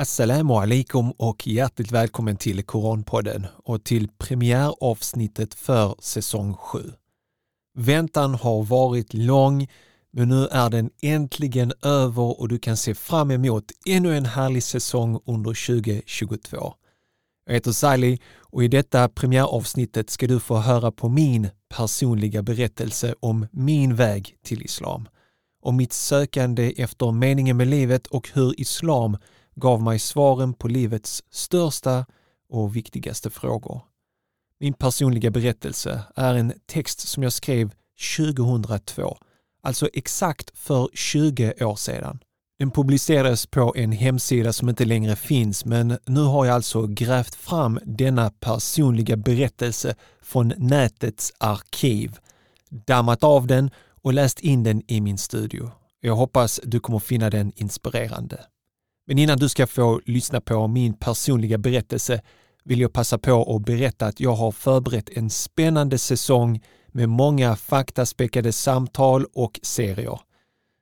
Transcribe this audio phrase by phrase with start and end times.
[0.00, 6.78] Assalamu alaikum och hjärtligt välkommen till Koranpodden och till premiäravsnittet för säsong 7.
[7.74, 9.68] Väntan har varit lång,
[10.10, 14.62] men nu är den äntligen över och du kan se fram emot ännu en härlig
[14.62, 16.74] säsong under 2022.
[17.46, 23.14] Jag heter Sally och i detta premiäravsnittet ska du få höra på min personliga berättelse
[23.20, 25.08] om min väg till islam.
[25.62, 29.16] Om mitt sökande efter meningen med livet och hur islam
[29.58, 32.06] gav mig svaren på livets största
[32.48, 33.82] och viktigaste frågor.
[34.60, 37.70] Min personliga berättelse är en text som jag skrev
[38.16, 39.18] 2002,
[39.62, 42.18] alltså exakt för 20 år sedan.
[42.58, 47.34] Den publicerades på en hemsida som inte längre finns, men nu har jag alltså grävt
[47.34, 52.16] fram denna personliga berättelse från nätets arkiv,
[52.70, 53.70] dammat av den
[54.02, 55.70] och läst in den i min studio.
[56.00, 58.40] Jag hoppas du kommer finna den inspirerande.
[59.08, 62.20] Men innan du ska få lyssna på min personliga berättelse
[62.64, 67.56] vill jag passa på att berätta att jag har förberett en spännande säsong med många
[67.56, 70.20] faktaspäckade samtal och serier.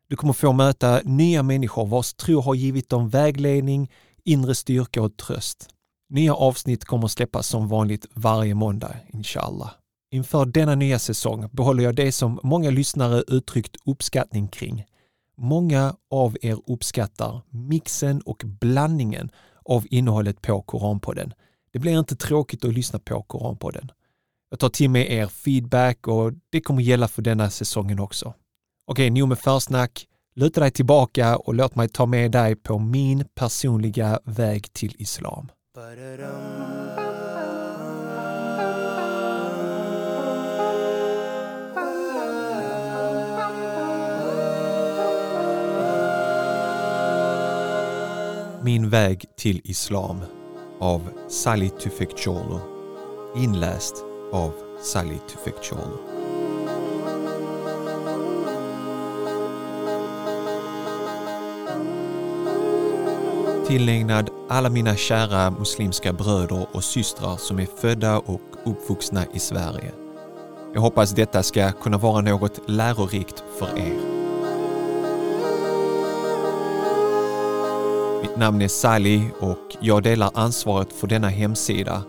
[0.09, 3.91] Du kommer få möta nya människor vars tro har givit dem vägledning,
[4.25, 5.69] inre styrka och tröst.
[6.11, 9.71] Nya avsnitt kommer släppas som vanligt varje måndag, inshallah.
[10.11, 14.85] Inför denna nya säsong behåller jag det som många lyssnare uttryckt uppskattning kring,
[15.39, 19.31] Många av er uppskattar mixen och blandningen
[19.65, 21.35] av innehållet på Koranpodden.
[21.73, 23.91] Det blir inte tråkigt att lyssna på Koranpodden.
[24.51, 28.35] Jag tar till mig er feedback och det kommer gälla för denna säsongen också.
[28.87, 30.07] Okej, nog med försnack.
[30.35, 35.49] Luta dig tillbaka och låt mig ta med dig på min personliga väg till Islam.
[48.67, 50.21] Min väg till Islam
[50.81, 52.61] av Sally Tufekciolo
[53.37, 55.99] Inläst av Sally Tufekciolo.
[63.67, 69.93] Tillägnad alla mina kära muslimska bröder och systrar som är födda och uppvuxna i Sverige.
[70.75, 74.16] Jag hoppas detta ska kunna vara något lärorikt för er.
[78.37, 82.03] Mitt namn är Sally och jag delar ansvaret för denna hemsida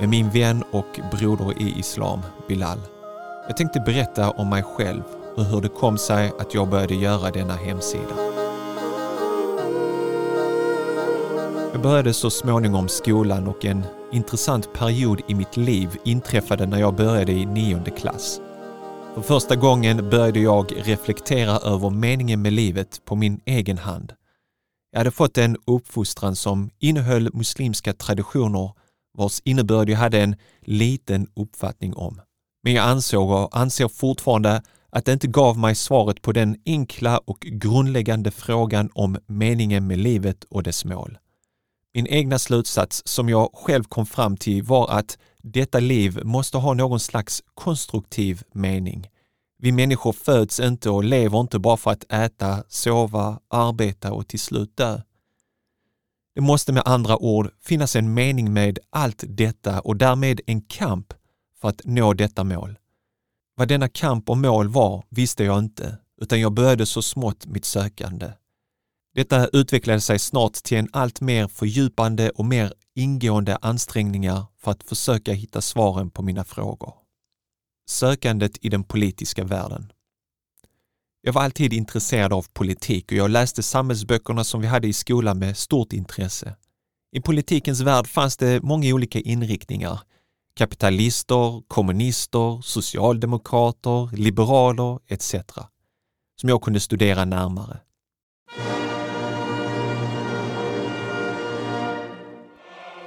[0.00, 2.78] med min vän och broder i Islam, Bilal.
[3.48, 5.02] Jag tänkte berätta om mig själv
[5.36, 8.14] och hur det kom sig att jag började göra denna hemsida.
[11.72, 13.82] Jag började så småningom skolan och en
[14.12, 18.40] intressant period i mitt liv inträffade när jag började i nionde klass.
[19.14, 24.12] För första gången började jag reflektera över meningen med livet på min egen hand.
[24.94, 28.72] Jag hade fått en uppfostran som innehöll muslimska traditioner
[29.18, 32.20] vars innebörd jag hade en liten uppfattning om.
[32.62, 37.18] Men jag ansåg och anser fortfarande att det inte gav mig svaret på den enkla
[37.18, 41.18] och grundläggande frågan om meningen med livet och dess mål.
[41.94, 46.74] Min egna slutsats som jag själv kom fram till var att detta liv måste ha
[46.74, 49.08] någon slags konstruktiv mening.
[49.64, 54.40] Vi människor föds inte och lever inte bara för att äta, sova, arbeta och till
[54.40, 55.00] slut dö.
[56.34, 61.12] Det måste med andra ord finnas en mening med allt detta och därmed en kamp
[61.60, 62.78] för att nå detta mål.
[63.56, 67.64] Vad denna kamp och mål var visste jag inte, utan jag började så smått mitt
[67.64, 68.32] sökande.
[69.14, 74.82] Detta utvecklade sig snart till en allt mer fördjupande och mer ingående ansträngningar för att
[74.82, 77.03] försöka hitta svaren på mina frågor
[77.86, 79.92] sökandet i den politiska världen.
[81.22, 85.38] Jag var alltid intresserad av politik och jag läste samhällsböckerna som vi hade i skolan
[85.38, 86.56] med stort intresse.
[87.12, 90.00] I politikens värld fanns det många olika inriktningar.
[90.56, 95.34] Kapitalister, kommunister, socialdemokrater, liberaler etc.
[96.40, 97.78] som jag kunde studera närmare.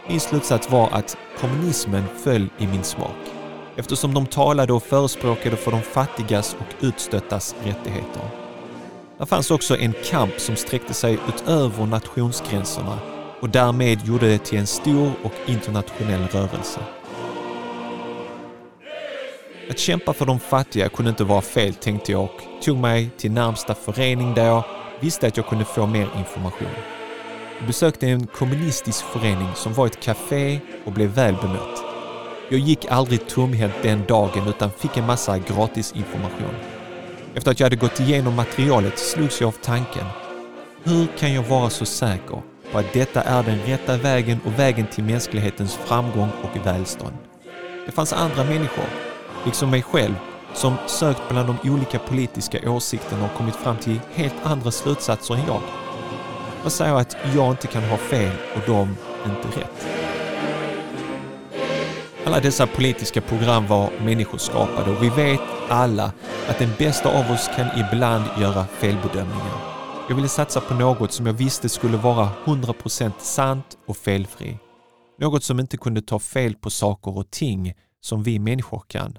[0.09, 3.36] Min slutsats var att kommunismen föll i min smak
[3.77, 8.21] eftersom de talade och förespråkade för de fattigas och utstöttas rättigheter.
[9.19, 12.99] Det fanns också en kamp som sträckte sig utöver nationsgränserna
[13.39, 16.79] och därmed gjorde det till en stor och internationell rörelse.
[19.69, 23.31] Att kämpa för de fattiga kunde inte vara fel tänkte jag och tog mig till
[23.31, 24.63] närmsta förening där jag
[24.99, 26.67] visste att jag kunde få mer information.
[27.57, 31.96] Jag besökte en kommunistisk förening som var ett café och blev väl bemött.
[32.49, 36.55] Jag gick aldrig tomhänt den dagen utan fick en massa gratis information.
[37.35, 40.05] Efter att jag hade gått igenom materialet slogs jag av tanken.
[40.83, 42.41] Hur kan jag vara så säker
[42.71, 47.17] på att detta är den rätta vägen och vägen till mänsklighetens framgång och välstånd.
[47.85, 48.85] Det fanns andra människor,
[49.45, 50.15] liksom mig själv,
[50.53, 55.45] som sökt bland de olika politiska åsikterna och kommit fram till helt andra slutsatser än
[55.47, 55.61] jag.
[56.63, 60.06] Vad säger att jag inte kan ha fel och de inte rätt?
[62.27, 66.11] Alla dessa politiska program var människoskapade och vi vet alla
[66.47, 69.57] att den bästa av oss kan ibland göra felbedömningar.
[70.09, 74.57] Jag ville satsa på något som jag visste skulle vara 100% sant och felfri.
[75.19, 79.17] Något som inte kunde ta fel på saker och ting som vi människor kan.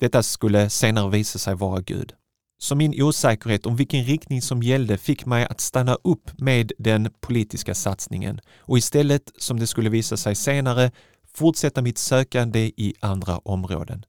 [0.00, 2.12] Detta skulle senare visa sig vara Gud.
[2.58, 7.10] Så min osäkerhet om vilken riktning som gällde fick mig att stanna upp med den
[7.20, 10.90] politiska satsningen och istället, som det skulle visa sig senare,
[11.36, 14.04] fortsätta mitt sökande i andra områden.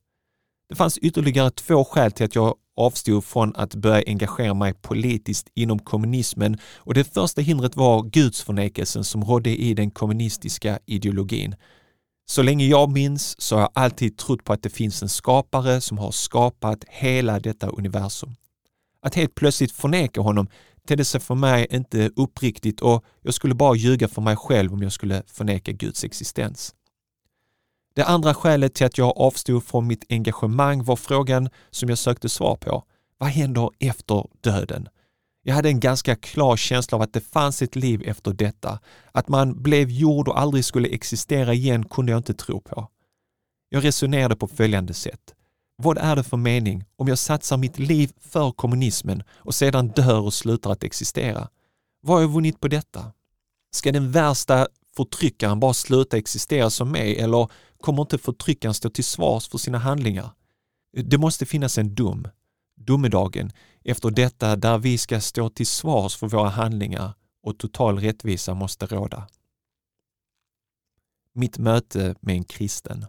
[0.70, 5.50] Det fanns ytterligare två skäl till att jag avstod från att börja engagera mig politiskt
[5.54, 11.56] inom kommunismen och det första hindret var gudsförnekelsen som rådde i den kommunistiska ideologin.
[12.26, 15.82] Så länge jag minns så har jag alltid trott på att det finns en skapare
[15.82, 18.36] som har skapat hela detta universum.
[19.02, 20.48] Att helt plötsligt förneka honom
[20.88, 24.82] tedde sig för mig inte uppriktigt och jag skulle bara ljuga för mig själv om
[24.82, 26.74] jag skulle förneka Guds existens.
[27.96, 32.30] Det andra skälet till att jag avstod från mitt engagemang var frågan som jag sökte
[32.30, 32.84] svar på.
[33.18, 34.88] Vad händer efter döden?
[35.44, 38.80] Jag hade en ganska klar känsla av att det fanns ett liv efter detta.
[39.12, 42.88] Att man blev jord och aldrig skulle existera igen kunde jag inte tro på.
[43.70, 45.34] Jag resonerade på följande sätt.
[45.78, 50.20] Vad är det för mening om jag satsar mitt liv för kommunismen och sedan dör
[50.20, 51.50] och slutar att existera?
[52.02, 53.12] Vad har jag vunnit på detta?
[53.76, 57.50] Ska den värsta förtryckaren bara sluta existera som mig eller
[57.82, 60.30] kommer inte förtryckaren stå till svars för sina handlingar?
[61.04, 62.28] Det måste finnas en dom,
[62.76, 63.52] domedagen,
[63.84, 67.14] efter detta där vi ska stå till svars för våra handlingar
[67.44, 69.28] och total rättvisa måste råda.
[71.34, 73.06] Mitt möte med en kristen.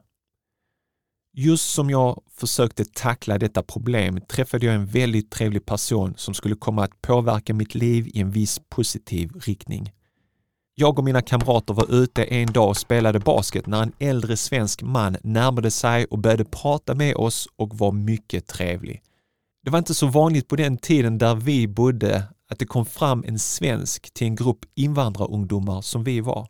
[1.33, 6.55] Just som jag försökte tackla detta problem träffade jag en väldigt trevlig person som skulle
[6.55, 9.93] komma att påverka mitt liv i en viss positiv riktning.
[10.79, 14.83] Jag och mina kamrater var ute en dag och spelade basket när en äldre svensk
[14.83, 19.03] man närmade sig och började prata med oss och var mycket trevlig.
[19.65, 23.25] Det var inte så vanligt på den tiden där vi bodde att det kom fram
[23.27, 26.49] en svensk till en grupp invandrarungdomar som vi var.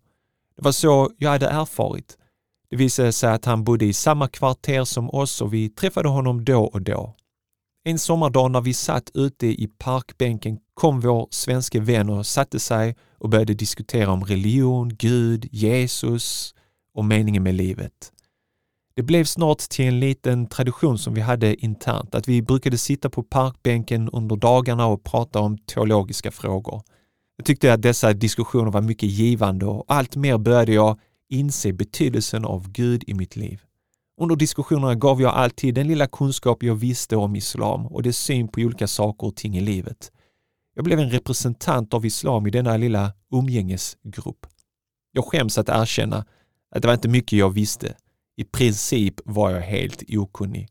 [0.57, 2.19] Det var så jag hade erfarit.
[2.71, 6.45] Det visade sig att han bodde i samma kvarter som oss och vi träffade honom
[6.45, 7.15] då och då.
[7.89, 12.97] En sommardag när vi satt ute i parkbänken kom vår svenska vän och satte sig
[13.19, 16.55] och började diskutera om religion, Gud, Jesus
[16.95, 18.13] och meningen med livet.
[18.95, 23.11] Det blev snart till en liten tradition som vi hade internt, att vi brukade sitta
[23.11, 26.83] på parkbänken under dagarna och prata om teologiska frågor.
[27.37, 30.99] Jag tyckte att dessa diskussioner var mycket givande och allt mer började jag
[31.29, 33.63] inse betydelsen av Gud i mitt liv.
[34.21, 38.49] Under diskussionerna gav jag alltid den lilla kunskap jag visste om islam och dess syn
[38.49, 40.13] på olika saker och ting i livet.
[40.75, 44.47] Jag blev en representant av islam i denna lilla umgängesgrupp.
[45.13, 46.25] Jag skäms att erkänna
[46.71, 47.95] att det var inte mycket jag visste.
[48.37, 50.69] I princip var jag helt okunnig.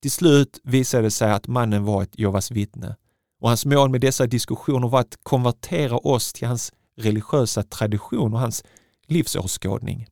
[0.00, 2.96] Till slut visade det sig att mannen var ett Jehovas vittne
[3.40, 8.40] och hans mål med dessa diskussioner var att konvertera oss till hans religiösa tradition och
[8.40, 8.64] hans
[9.06, 10.06] livsåskådning.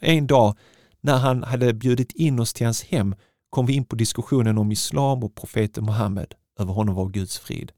[0.00, 0.56] En dag
[1.02, 3.14] när han hade bjudit in oss till hans hem
[3.50, 6.34] kom vi in på diskussionen om islam och profeten Muhammed.
[6.58, 7.72] Över honom var Guds frid.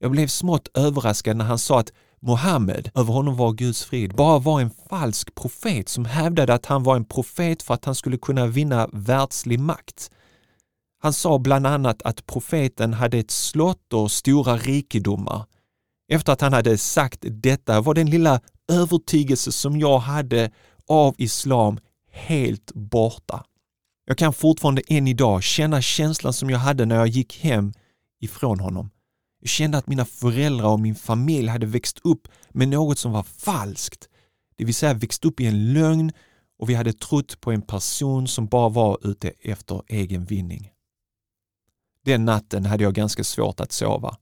[0.00, 4.38] Jag blev smått överraskad när han sa att Muhammed, över honom var Guds frid, bara
[4.38, 8.18] var en falsk profet som hävdade att han var en profet för att han skulle
[8.18, 10.10] kunna vinna världslig makt.
[10.98, 15.44] Han sa bland annat att profeten hade ett slott och stora rikedomar.
[16.12, 18.40] Efter att han hade sagt detta var den lilla
[18.72, 20.50] övertygelse som jag hade
[20.88, 21.78] av islam
[22.16, 23.44] helt borta.
[24.04, 27.72] Jag kan fortfarande än idag känna känslan som jag hade när jag gick hem
[28.20, 28.90] ifrån honom.
[29.40, 33.22] Jag kände att mina föräldrar och min familj hade växt upp med något som var
[33.22, 34.08] falskt.
[34.56, 36.12] Det vill säga växt upp i en lögn
[36.58, 40.70] och vi hade trott på en person som bara var ute efter egen vinning.
[42.04, 44.16] Den natten hade jag ganska svårt att sova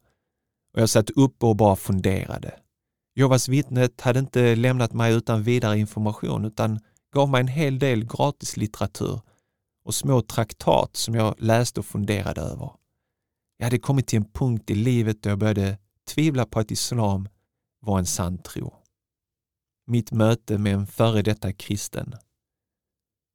[0.75, 2.55] och jag satt uppe och bara funderade.
[3.17, 6.81] Jehovas vittnet hade inte lämnat mig utan vidare information utan
[7.15, 9.21] gav mig en hel del gratislitteratur
[9.85, 12.71] och små traktat som jag läste och funderade över.
[13.57, 15.79] Jag hade kommit till en punkt i livet då jag började
[16.09, 17.29] tvivla på att islam
[17.81, 18.75] var en sann tro.
[19.87, 22.15] Mitt möte med en före detta kristen.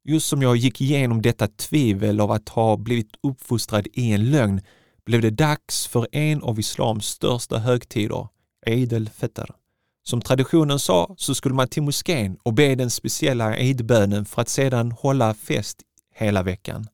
[0.04, 4.62] Just som jag gick igenom detta tvivel av att ha blivit uppfostrad i en lögn
[5.06, 8.28] blev det dags för en av islams största högtider,
[8.66, 9.59] Eid el-Fitr,
[10.04, 14.50] som traditionen sa så skulle man till moskén och be den speciella eidbönen för att
[14.50, 15.78] sedan hålla fest
[16.16, 16.88] hela veckan.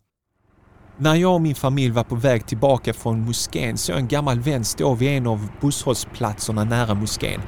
[0.98, 4.40] När jag och min familj var på väg tillbaka från moskén såg jag en gammal
[4.40, 7.42] vän stå vid en av busshållplatserna nära moskén.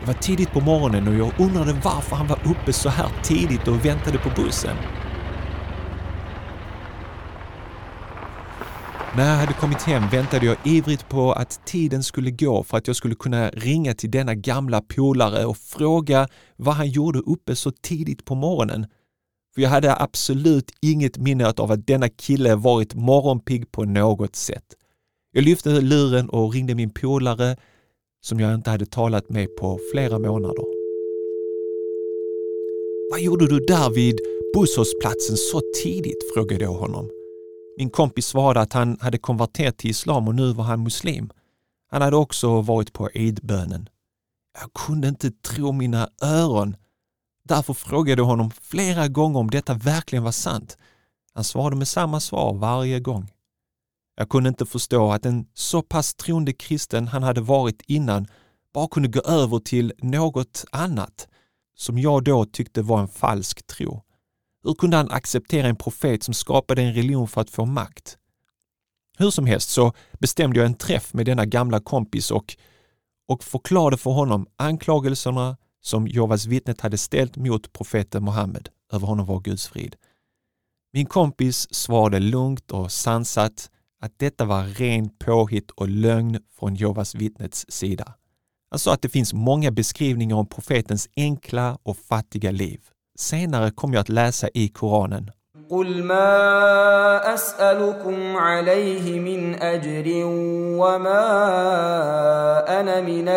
[0.00, 3.68] Det var tidigt på morgonen och jag undrade varför han var uppe så här tidigt
[3.68, 4.76] och väntade på bussen.
[9.16, 12.86] När jag hade kommit hem väntade jag ivrigt på att tiden skulle gå för att
[12.86, 17.70] jag skulle kunna ringa till denna gamla polare och fråga vad han gjorde uppe så
[17.70, 18.86] tidigt på morgonen.
[19.54, 24.64] För jag hade absolut inget minne av att denna kille varit morgonpigg på något sätt.
[25.32, 27.56] Jag lyfte luren och ringde min polare
[28.20, 30.64] som jag inte hade talat med på flera månader.
[33.10, 34.18] Vad gjorde du där vid
[34.54, 36.18] busshållplatsen så tidigt?
[36.34, 37.21] frågade jag honom.
[37.78, 41.32] Min kompis svarade att han hade konverterat till islam och nu var han muslim.
[41.90, 43.88] Han hade också varit på eidbönen.
[44.60, 46.76] Jag kunde inte tro mina öron.
[47.44, 50.78] Därför frågade jag honom flera gånger om detta verkligen var sant.
[51.34, 53.32] Han svarade med samma svar varje gång.
[54.16, 58.26] Jag kunde inte förstå att en så pass troende kristen han hade varit innan
[58.74, 61.28] bara kunde gå över till något annat
[61.74, 64.02] som jag då tyckte var en falsk tro.
[64.62, 68.18] Hur kunde han acceptera en profet som skapade en religion för att få makt?
[69.18, 72.56] Hur som helst så bestämde jag en träff med denna gamla kompis och,
[73.28, 78.68] och förklarade för honom anklagelserna som Jehovas vittnet hade ställt mot profeten Muhammed.
[78.92, 79.96] Över honom var Guds frid.
[80.92, 87.14] Min kompis svarade lugnt och sansat att detta var ren påhitt och lögn från Jehovas
[87.14, 88.14] vittnets sida.
[88.70, 92.80] Han sa att det finns många beskrivningar om profetens enkla och fattiga liv
[93.19, 95.31] Senare kom jag att läsa i Koranen.
[95.69, 100.05] قل ما أسألكم عليه من أجر
[100.79, 101.23] وما
[102.79, 103.27] أنا من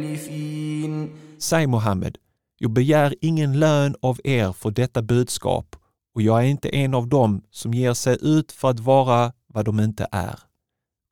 [0.00, 2.18] المتكلفين Säg Muhammed,
[2.58, 5.76] jag begär ingen lön av er för detta budskap
[6.14, 9.64] och jag är inte en av dem som ger sig ut för att vara vad
[9.64, 10.38] de inte är.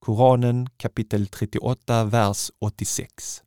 [0.05, 3.43] Koranen kapitel 38, vers 86.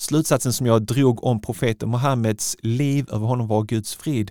[0.00, 4.30] Slutsatsen som jag drog om profeten Muhammeds liv över honom var Guds frid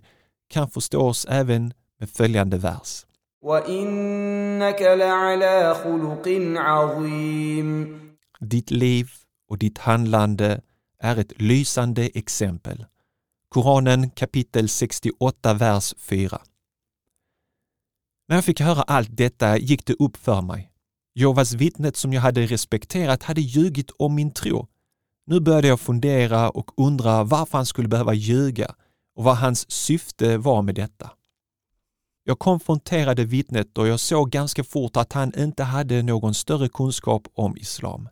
[0.50, 3.06] kan förstås även med följande vers.
[8.40, 9.10] Ditt liv
[9.50, 10.62] och ditt handlande
[11.00, 12.86] är ett lysande exempel.
[13.50, 16.42] Koranen kapitel 68, vers 4.
[18.28, 20.72] När jag fick höra allt detta gick det upp för mig.
[21.16, 24.68] Jovas vittnet som jag hade respekterat hade ljugit om min tro.
[25.30, 28.76] Nu började jag fundera och undra varför han skulle behöva ljuga
[29.16, 31.12] och vad hans syfte var med detta.
[32.24, 37.28] Jag konfronterade vittnet och jag såg ganska fort att han inte hade någon större kunskap
[37.34, 38.10] om islam.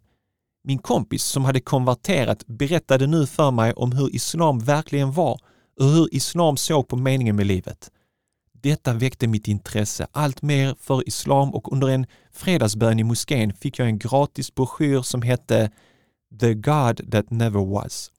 [0.64, 5.40] Min kompis som hade konverterat berättade nu för mig om hur islam verkligen var
[5.80, 7.92] och hur islam såg på meningen med livet.
[8.54, 13.80] Detta väckte mitt intresse allt mer för islam och under en fredagsbön i moskén fick
[13.80, 15.72] jag en gratis broschyr som hette
[16.40, 18.12] The God That Never Was.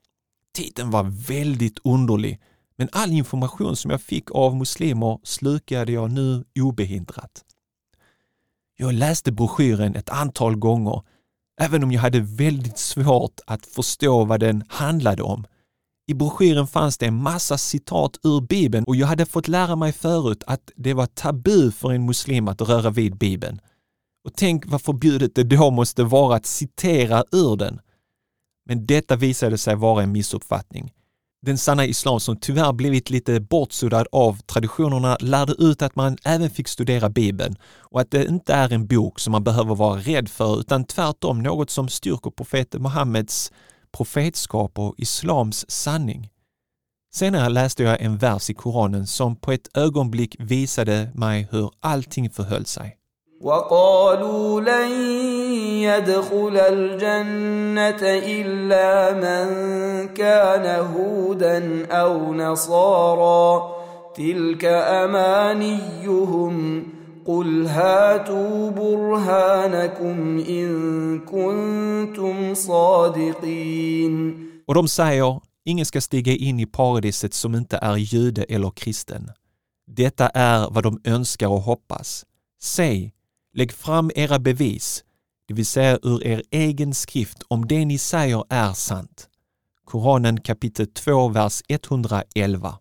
[0.55, 2.41] Titeln var väldigt underlig,
[2.77, 7.45] men all information som jag fick av muslimer slukade jag nu obehindrat.
[8.77, 11.03] Jag läste broschyren ett antal gånger,
[11.61, 15.47] även om jag hade väldigt svårt att förstå vad den handlade om.
[16.07, 19.93] I broschyren fanns det en massa citat ur Bibeln och jag hade fått lära mig
[19.93, 23.61] förut att det var tabu för en muslim att röra vid Bibeln.
[24.25, 27.81] Och tänk vad förbjudet det då måste vara att citera ur den.
[28.69, 30.93] Men detta visade sig vara en missuppfattning.
[31.43, 36.51] Den sanna islam som tyvärr blivit lite bortsuddad av traditionerna lärde ut att man även
[36.51, 40.29] fick studera Bibeln och att det inte är en bok som man behöver vara rädd
[40.29, 43.53] för utan tvärtom något som styrker profeten Muhammeds
[43.93, 46.31] profetskap och islams sanning.
[47.15, 52.31] Senare läste jag en vers i Koranen som på ett ögonblick visade mig hur allting
[52.31, 52.98] förhöll sig.
[53.41, 54.91] وقالوا لن
[55.83, 59.47] يدخل الجنة إلا من
[60.09, 63.75] كان هودا أو نصارى
[64.17, 64.65] تلك
[65.05, 66.57] أمانيهم
[67.27, 77.55] قل هاتوا برهانكم إن كنتم صادقين Och säger, ingen ska stiga in i paradiset som
[77.55, 79.31] inte är jude eller kristen.
[79.87, 82.25] Detta är vad de önskar och hoppas.
[82.63, 83.13] Säg,
[83.55, 85.05] Lägg fram era bevis,
[85.49, 89.29] det vill säga ur er egen skrift, om det ni säger är sant.
[89.85, 92.79] Koranen kapitel 2, vers 111.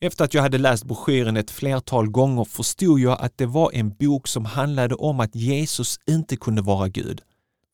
[0.00, 3.90] Efter att jag hade läst broschyren ett flertal gånger förstod jag att det var en
[3.90, 7.22] bok som handlade om att Jesus inte kunde vara Gud.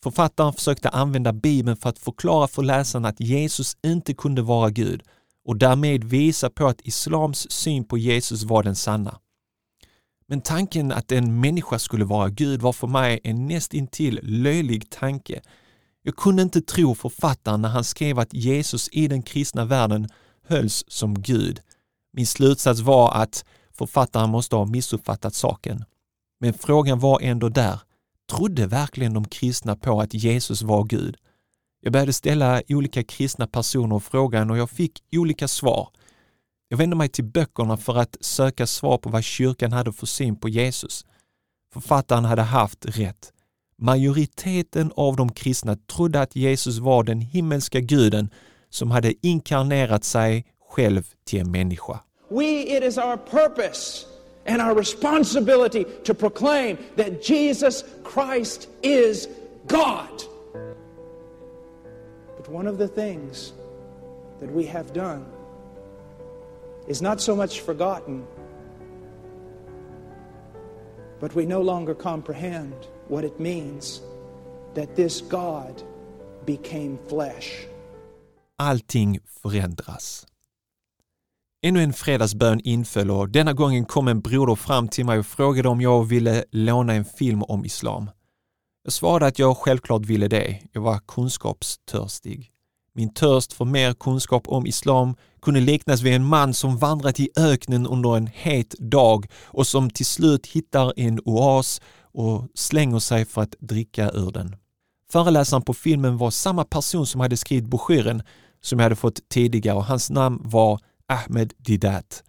[0.02, 5.02] Författaren försökte använda Bibeln för att förklara för läsarna att Jesus inte kunde vara Gud
[5.44, 9.18] och därmed visa på att islams syn på Jesus var den sanna.
[10.30, 15.40] Men tanken att en människa skulle vara Gud var för mig en nästintill löjlig tanke.
[16.02, 20.08] Jag kunde inte tro författaren när han skrev att Jesus i den kristna världen
[20.46, 21.60] hölls som Gud.
[22.12, 25.84] Min slutsats var att författaren måste ha missuppfattat saken.
[26.40, 27.80] Men frågan var ändå där.
[28.32, 31.16] Trodde verkligen de kristna på att Jesus var Gud?
[31.80, 35.88] Jag började ställa olika kristna personer frågan och jag fick olika svar.
[36.72, 40.36] Jag vände mig till böckerna för att söka svar på vad kyrkan hade för syn
[40.36, 41.04] på Jesus.
[41.72, 43.32] Författaren hade haft rätt.
[43.78, 48.30] Majoriteten av de kristna trodde att Jesus var den himmelska guden
[48.68, 52.00] som hade inkarnerat sig själv till en människa.
[52.28, 54.06] We, it is our purpose
[54.46, 57.84] and our responsibility to proclaim that Jesus
[58.14, 59.28] Christ is
[59.68, 60.22] God.
[62.36, 63.52] But one of the things
[64.40, 65.39] that we have done
[66.90, 68.24] is not so much forgotten,
[71.20, 72.74] but we no longer comprehend
[73.08, 74.02] what it means
[74.74, 75.82] that this God
[76.46, 77.66] became flesh.
[78.58, 80.26] Allting förändras.
[81.62, 85.68] Ännu en fredagsbön inföll och denna gången kom en broder fram till mig och frågade
[85.68, 88.10] om jag ville låna en film om islam.
[88.84, 90.58] Jag svarade att jag självklart ville det.
[90.72, 92.50] Jag var kunskapstörstig.
[92.94, 97.28] Min törst för mer kunskap om islam kunde liknas vid en man som vandrat i
[97.36, 103.24] öknen under en het dag och som till slut hittar en oas och slänger sig
[103.24, 104.56] för att dricka ur den.
[105.12, 108.22] Föreläsaren på filmen var samma person som hade skrivit broschyren
[108.60, 112.22] som jag hade fått tidigare och hans namn var Ahmed Didat.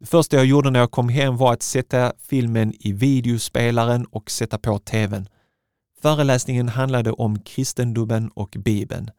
[0.00, 4.30] Det första jag gjorde när jag kom hem var att sätta filmen i videospelaren och
[4.30, 5.28] sätta på tvn.
[6.02, 9.10] Föreläsningen handlade om kristendomen och Bibeln.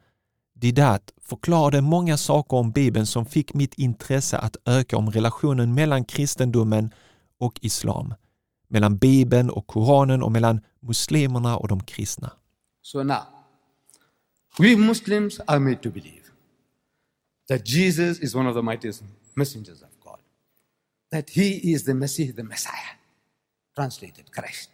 [0.61, 6.05] Didat förklarade många saker om Bibeln som fick mitt intresse att öka om relationen mellan
[6.05, 6.93] kristendomen
[7.37, 8.13] och islam,
[8.67, 12.31] mellan Bibeln och Koranen och mellan muslimerna och de kristna.
[12.81, 13.21] So now,
[14.59, 16.23] we Muslims are made to believe
[17.47, 20.19] that Jesus is one of the mightiest messengers of God,
[21.11, 22.97] that he is the Messiah, the Messiah,
[23.75, 24.69] translated Christ.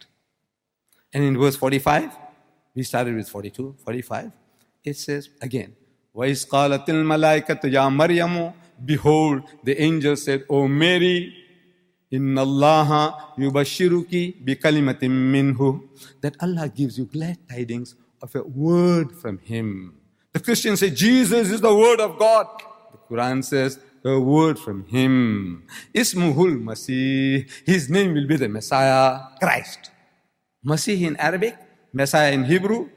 [1.14, 2.10] And in verse 45,
[2.74, 4.32] we started with 42, 45,
[4.86, 5.74] it says again,
[6.14, 11.34] وَإِذْ قَالَتِ الْمَلَائِكَةُ يَا مَرْيَمُ Behold, the angel said, O Mary,
[12.12, 15.82] إِنَّ اللَّهَ يُبَشِّرُكِ بِكَلِمَةٍ مِّنْهُ
[16.22, 19.98] That Allah gives you glad tidings of a word from Him.
[20.32, 22.46] The Christians say, Jesus is the word of God.
[22.92, 25.64] The Quran says, a word from Him.
[25.92, 27.50] Ismuhul Masih.
[27.66, 29.90] His name will be the Messiah, Christ.
[30.64, 31.56] Masih in Arabic,
[31.92, 32.88] Messiah in Hebrew,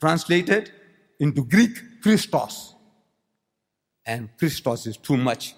[0.00, 0.72] translated
[1.18, 2.74] into Greek, Christos.
[4.06, 5.54] And Christos is too much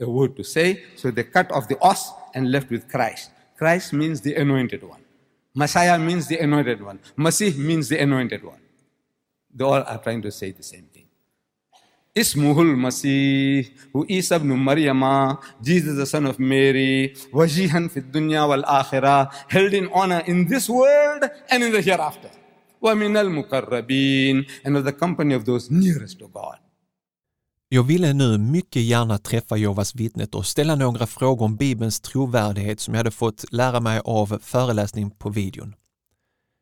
[0.00, 3.30] a word to say, so they cut off the os and left with Christ.
[3.56, 5.04] Christ means the anointed one.
[5.54, 6.98] Messiah means the anointed one.
[7.16, 8.60] Masih means the anointed one.
[9.54, 11.06] They all are trying to say the same thing.
[12.14, 18.62] Ismuhul Masih, who Isa ibn Maryama, Jesus the son of Mary, wajihan fi dunya wal
[18.64, 22.30] akhirah, held in honor in this world and in the hereafter.
[22.81, 26.55] وَمِنَ الْمُقَرَّبِينَ and of the company of those nearest to God.
[27.69, 32.79] Jag ville nu mycket gärna träffa Jehovas vittnet och ställa några frågor om Bibelns trovärdighet
[32.79, 35.73] som jag hade fått lära mig av föreläsning på videon.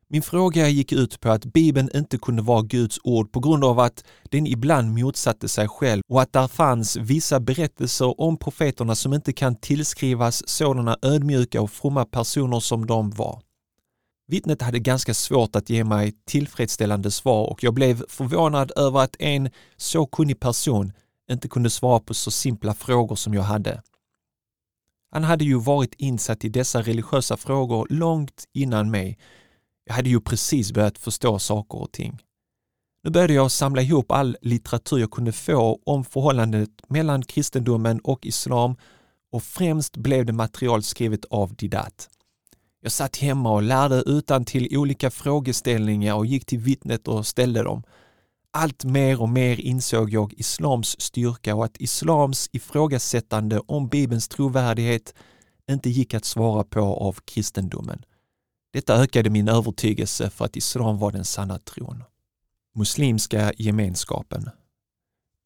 [0.08, 3.80] Min fråga gick ut på att Bibeln inte kunde vara Guds ord på grund av
[3.80, 9.14] att den ibland motsatte sig själv och att där fanns vissa berättelser om profeterna som
[9.14, 13.42] inte kan tillskrivas sådana ödmjuka och fromma personer som de var.
[14.31, 19.17] Vittnet hade ganska svårt att ge mig tillfredsställande svar och jag blev förvånad över att
[19.19, 20.93] en så kunnig person
[21.31, 23.83] inte kunde svara på så simpla frågor som jag hade.
[25.13, 29.19] Han hade ju varit insatt i dessa religiösa frågor långt innan mig.
[29.85, 32.19] Jag hade ju precis börjat förstå saker och ting.
[33.05, 38.27] Nu började jag samla ihop all litteratur jag kunde få om förhållandet mellan kristendomen och
[38.27, 38.77] islam
[39.33, 42.09] och främst blev det material skrivet av Didat.
[42.83, 47.63] Jag satt hemma och lärde utan till olika frågeställningar och gick till vittnet och ställde
[47.63, 47.83] dem.
[48.53, 55.15] Allt mer och mer insåg jag islams styrka och att islams ifrågasättande om Bibelns trovärdighet
[55.71, 58.03] inte gick att svara på av kristendomen.
[58.73, 62.05] Detta ökade min övertygelse för att islam var den sanna tron.
[62.75, 64.51] Muslimska gemenskapen.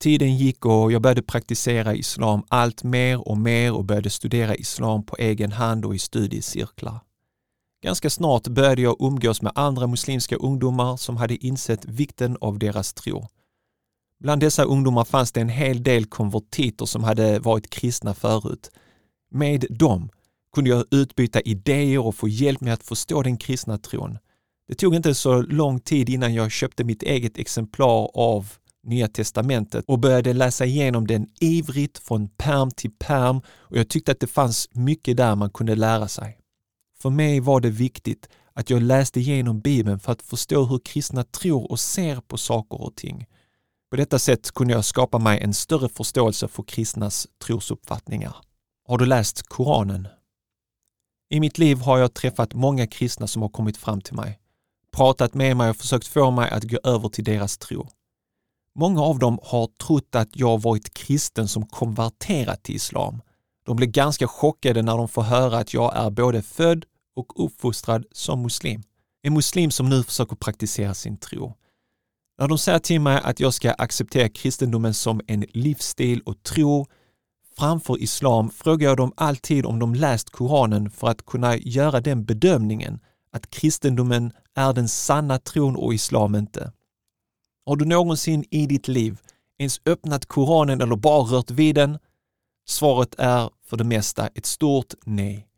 [0.01, 5.07] Tiden gick och jag började praktisera islam allt mer och mer och började studera islam
[5.07, 7.01] på egen hand och i studiecirklar.
[7.85, 12.95] Ganska snart började jag umgås med andra muslimska ungdomar som hade insett vikten av deras
[12.95, 13.29] tro.
[14.21, 18.71] Bland dessa ungdomar fanns det en hel del konvertiter som hade varit kristna förut.
[19.31, 20.09] Med dem
[20.55, 24.19] kunde jag utbyta idéer och få hjälp med att förstå den kristna tron.
[24.69, 28.53] Det tog inte så lång tid innan jag köpte mitt eget exemplar av
[28.87, 34.13] Nya Testamentet och började läsa igenom den ivrigt från perm till perm och jag tyckte
[34.13, 36.39] att det fanns mycket där man kunde lära sig.
[37.05, 41.25] För mig var det viktigt att jag läste igenom Bibeln för att förstå hur kristna
[41.25, 43.27] tror och ser på saker och ting.
[43.91, 48.37] På detta sätt kunde jag skapa mig en större förståelse för kristnas trosuppfattningar.
[48.89, 50.09] Har du läst Koranen?
[51.31, 54.39] I mitt liv har jag träffat många kristna som har kommit fram till mig,
[54.97, 57.89] pratat med mig och försökt få mig att gå över till deras tro.
[58.75, 63.21] Många av dem har trott att jag varit kristen som konverterat till islam.
[63.67, 66.85] De blir ganska chockade när de får höra att jag är både född
[67.17, 68.83] och uppfostrad som muslim.
[69.23, 71.55] En muslim som nu försöker praktisera sin tro.
[72.39, 76.87] När de säger till mig att jag ska acceptera kristendomen som en livsstil och tro
[77.57, 82.25] framför islam frågar jag dem alltid om de läst Koranen för att kunna göra den
[82.25, 83.01] bedömningen
[83.31, 86.73] att kristendomen är den sanna tron och islam inte.
[87.67, 89.19] Har du någonsin i ditt liv
[89.59, 91.99] ens öppnat Koranen eller bara rört vid den?
[92.67, 95.49] Svaret är för det mesta ett stort nej.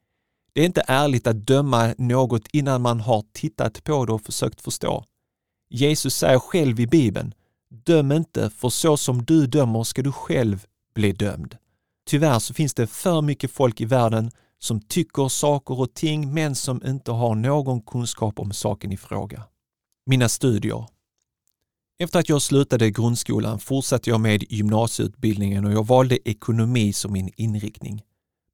[0.56, 4.60] Det är inte ärligt att döma något innan man har tittat på det och försökt
[4.60, 5.04] förstå.
[5.70, 7.34] Jesus säger själv i Bibeln,
[7.70, 11.56] döm inte, för så som du dömer ska du själv bli dömd.
[12.06, 16.54] Tyvärr så finns det för mycket folk i världen som tycker saker och ting men
[16.54, 19.42] som inte har någon kunskap om saken i fråga.
[20.06, 20.86] Mina studier.
[21.98, 27.30] Efter att jag slutade grundskolan fortsatte jag med gymnasieutbildningen och jag valde ekonomi som min
[27.36, 28.02] inriktning.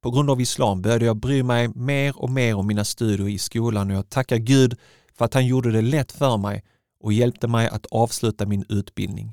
[0.02, 3.38] På grund av islam började jag bry mig mer och mer om mina studier i
[3.38, 4.78] skolan och jag tackar Gud
[5.14, 6.64] för att han gjorde det lätt för mig
[7.04, 9.32] och hjälpte mig att avsluta min utbildning.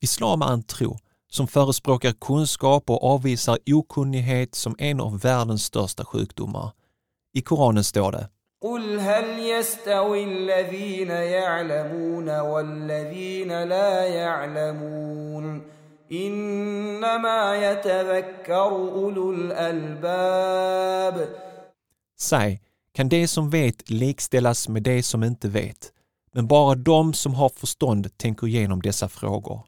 [0.00, 0.98] Islam är en tro
[1.30, 6.72] som förespråkar kunskap och avvisar okunnighet som en av världens största sjukdomar.
[7.34, 8.28] I Koranen står det
[8.62, 15.62] قل هل يستوي الذين يعلمون والذين لا يعلمون
[16.12, 21.28] انما يتذكر اولو الالباب
[22.20, 22.60] Säg,
[22.92, 25.92] kan det som vet likställas med det som inte vet?
[26.32, 29.64] Men bara de som har förstånd tänker igenom dessa frågor.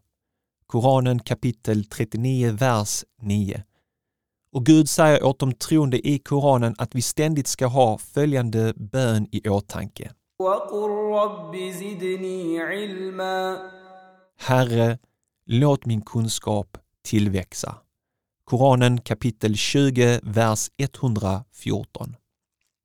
[0.67, 3.65] Koranen kapitel 39, vers 9.
[4.53, 9.27] Och Gud säger åt de troende i Koranen att vi ständigt ska ha följande bön
[9.33, 10.11] i åtanke.
[14.39, 14.99] Herre,
[15.46, 17.76] låt min kunskap tillväxa.
[18.46, 22.16] Koranen kapitel 20, vers 114.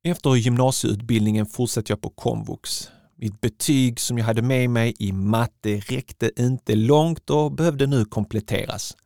[0.03, 2.89] Efter gymnasieutbildningen fortsatte jag på komvux.
[3.15, 8.05] Mitt betyg som jag hade med mig i matte räckte inte långt och behövde nu
[8.05, 8.97] kompletteras.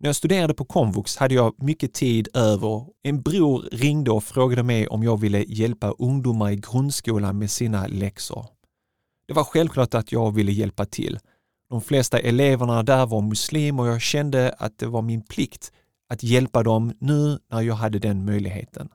[0.00, 2.86] När jag studerade på komvux hade jag mycket tid över.
[3.02, 7.86] En bror ringde och frågade mig om jag ville hjälpa ungdomar i grundskolan med sina
[7.86, 8.46] läxor.
[9.26, 11.18] Det var självklart att jag ville hjälpa till.
[11.72, 15.72] De flesta eleverna där var muslimer och jag kände att det var min plikt
[16.08, 18.88] att hjälpa dem nu när jag hade den möjligheten.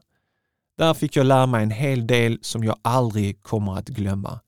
[0.77, 4.39] Där fick jag lära mig en hel del som jag aldrig kommer att glömma.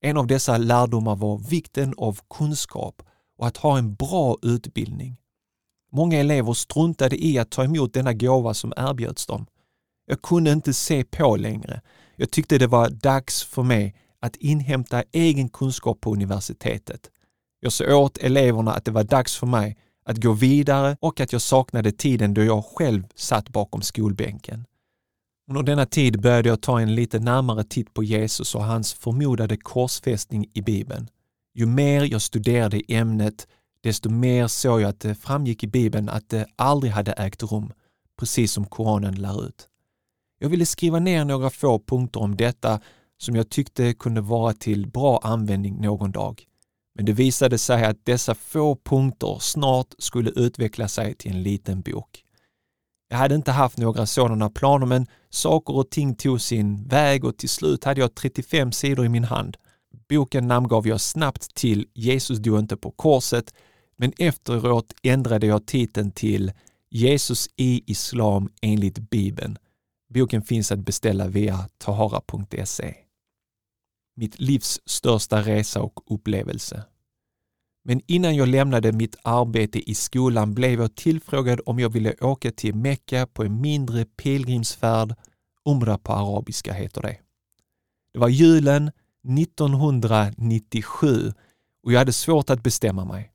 [0.00, 3.02] En av dessa lärdomar var vikten av kunskap
[3.38, 5.16] och att ha en bra utbildning.
[5.92, 9.46] Många elever struntade i att ta emot denna gåva som erbjöds dem.
[10.06, 11.80] Jag kunde inte se på längre.
[12.16, 17.10] Jag tyckte det var dags för mig att inhämta egen kunskap på universitetet.
[17.60, 21.32] Jag sa åt eleverna att det var dags för mig att gå vidare och att
[21.32, 24.66] jag saknade tiden då jag själv satt bakom skolbänken.
[25.50, 29.56] Under denna tid började jag ta en lite närmare titt på Jesus och hans förmodade
[29.56, 31.08] korsfästning i Bibeln.
[31.54, 33.46] Ju mer jag studerade ämnet,
[33.82, 37.72] desto mer såg jag att det framgick i Bibeln att det aldrig hade ägt rum,
[38.18, 39.68] precis som Koranen lär ut.
[40.38, 42.80] Jag ville skriva ner några få punkter om detta
[43.18, 46.46] som jag tyckte kunde vara till bra användning någon dag.
[46.96, 51.80] Men det visade sig att dessa få punkter snart skulle utveckla sig till en liten
[51.80, 52.22] bok.
[53.08, 57.36] Jag hade inte haft några sådana planer men saker och ting tog sin väg och
[57.36, 59.56] till slut hade jag 35 sidor i min hand.
[60.08, 63.54] Boken namngav jag snabbt till Jesus dog inte på korset
[63.96, 66.52] men efteråt ändrade jag titeln till
[66.90, 69.58] Jesus i Islam enligt Bibeln.
[70.14, 73.05] Boken finns att beställa via tahara.se.
[74.16, 76.84] Mitt livs största resa och upplevelse.
[77.84, 82.50] Men innan jag lämnade mitt arbete i skolan blev jag tillfrågad om jag ville åka
[82.50, 85.14] till Mecka på en mindre pilgrimsfärd.
[85.64, 87.18] Umra på arabiska heter det.
[88.12, 88.90] Det var julen
[89.38, 91.32] 1997
[91.82, 93.32] och jag hade svårt att bestämma mig.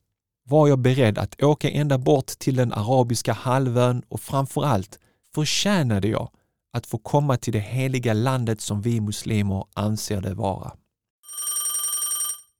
[0.48, 4.98] Var jag beredd att åka ända bort till den arabiska halvön och framförallt
[5.34, 6.30] förtjänade jag
[6.72, 10.72] att få komma till det heliga landet som vi muslimer anser det vara.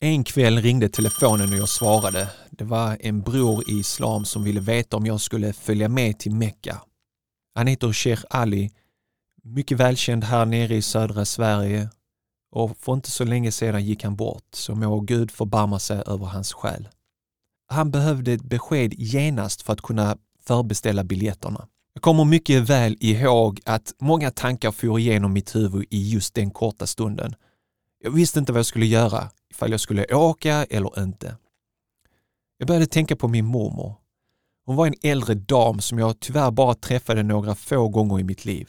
[0.01, 2.31] En kväll ringde telefonen och jag svarade.
[2.51, 6.35] Det var en bror i islam som ville veta om jag skulle följa med till
[6.35, 6.83] Mecka.
[7.55, 8.71] Han heter Sheikh Ali,
[9.43, 11.89] mycket välkänd här nere i södra Sverige
[12.53, 16.27] och för inte så länge sedan gick han bort, så må Gud förbarma sig över
[16.27, 16.89] hans själ.
[17.69, 21.69] Han behövde ett besked genast för att kunna förbeställa biljetterna.
[21.95, 26.51] Jag kommer mycket väl ihåg att många tankar for igenom mitt huvud i just den
[26.51, 27.35] korta stunden.
[28.05, 31.37] Jag visste inte vad jag skulle göra, ifall jag skulle åka eller inte.
[32.59, 33.95] Jag började tänka på min mormor.
[34.65, 38.45] Hon var en äldre dam som jag tyvärr bara träffade några få gånger i mitt
[38.45, 38.69] liv.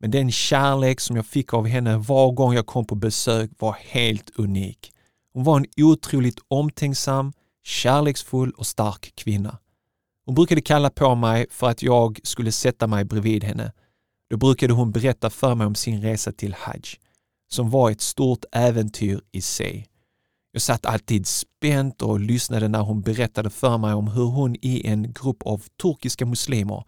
[0.00, 3.72] Men den kärlek som jag fick av henne var gång jag kom på besök var
[3.72, 4.92] helt unik.
[5.32, 7.32] Hon var en otroligt omtänksam,
[7.64, 9.58] kärleksfull och stark kvinna.
[10.28, 13.72] Hon brukade kalla på mig för att jag skulle sätta mig bredvid henne.
[14.30, 16.82] Då brukade hon berätta för mig om sin resa till Hajj,
[17.50, 19.86] som var ett stort äventyr i sig.
[20.52, 24.86] Jag satt alltid spänt och lyssnade när hon berättade för mig om hur hon i
[24.86, 26.84] en grupp av turkiska muslimer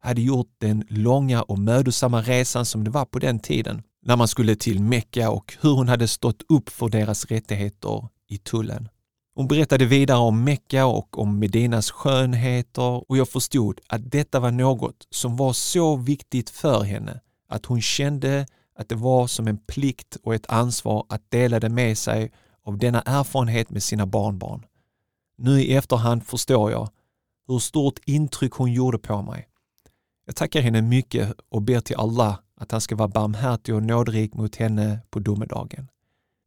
[0.00, 4.28] hade gjort den långa och mödosamma resan som det var på den tiden när man
[4.28, 8.88] skulle till Mecka och hur hon hade stått upp för deras rättigheter i tullen.
[9.36, 14.50] Hon berättade vidare om Mecka och om Medinas skönheter och jag förstod att detta var
[14.50, 18.46] något som var så viktigt för henne att hon kände
[18.78, 22.78] att det var som en plikt och ett ansvar att dela det med sig av
[22.78, 24.64] denna erfarenhet med sina barnbarn.
[25.38, 26.88] Nu i efterhand förstår jag
[27.48, 29.48] hur stort intryck hon gjorde på mig.
[30.26, 34.34] Jag tackar henne mycket och ber till Allah att han ska vara barmhärtig och nådrik
[34.34, 35.88] mot henne på domedagen.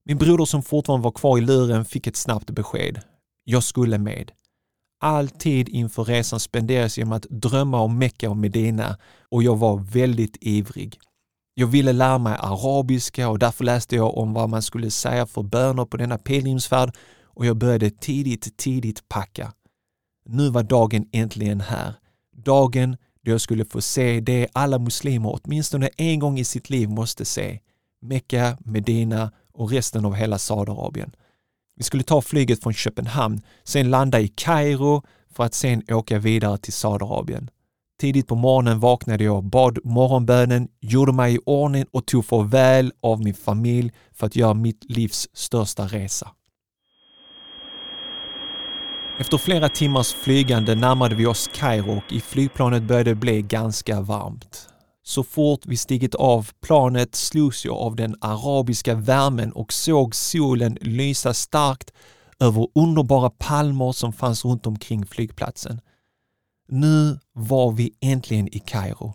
[0.08, 3.00] Min broder som fortfarande var kvar i luren fick ett snabbt besked.
[3.44, 4.32] Jag skulle med.
[5.02, 8.98] All tid inför resan spenderades genom att drömma om Mecka och Medina
[9.32, 11.00] och jag var väldigt ivrig.
[11.54, 15.44] Jag ville lära mig arabiska och därför läste jag om vad man skulle säga för
[15.44, 19.54] böner på denna pilgrimsfärd och jag började tidigt, tidigt packa.
[20.26, 21.94] Nu var dagen äntligen här.
[22.36, 26.90] Dagen då jag skulle få se det alla muslimer åtminstone en gång i sitt liv
[26.90, 27.60] måste se.
[28.02, 31.12] Mecka, Medina och resten av hela Saudiarabien.
[31.76, 36.58] Vi skulle ta flyget från Köpenhamn, sen landa i Kairo för att sen åka vidare
[36.58, 37.50] till Saudiarabien.
[38.00, 43.24] Tidigt på morgonen vaknade jag, bad morgonbönen, gjorde mig i ordning och tog farväl av
[43.24, 46.32] min familj för att göra mitt livs största resa.
[49.20, 54.02] Efter flera timmars flygande närmade vi oss Kairo och i flygplanet började det bli ganska
[54.02, 54.70] varmt.
[55.08, 60.78] Så fort vi stigit av planet slogs jag av den arabiska värmen och såg solen
[60.82, 61.92] lysa starkt
[62.40, 65.82] över underbara palmer som fanns runt omkring flygplatsen.
[66.70, 69.14] Nu var vi äntligen i Kairo.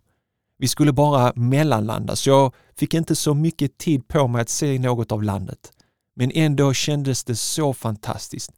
[0.58, 4.78] Vi skulle bara mellanlanda så jag fick inte så mycket tid på mig att se
[4.78, 5.72] något av landet.
[6.16, 8.50] Men ändå kändes det så fantastiskt.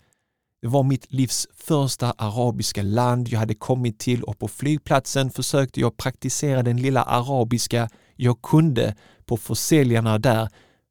[0.64, 5.80] Det var mitt livs första arabiska land jag hade kommit till och på flygplatsen försökte
[5.80, 8.96] jag praktisera den lilla arabiska jag kunde
[9.26, 10.48] på försäljarna där,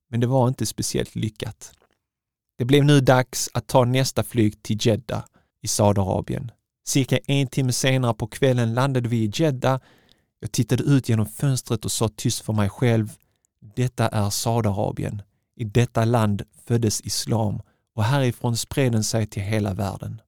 [0.09, 1.71] men det var inte speciellt lyckat.
[2.57, 5.23] Det blev nu dags att ta nästa flyg till Jeddah
[5.61, 6.51] i Saudiarabien.
[6.85, 9.79] Cirka en timme senare på kvällen landade vi i Jeddah.
[10.39, 13.13] Jag tittade ut genom fönstret och sa tyst för mig själv.
[13.75, 15.21] Detta är Saudiarabien.
[15.55, 17.61] I detta land föddes islam
[17.95, 20.21] och härifrån spred den sig till hela världen.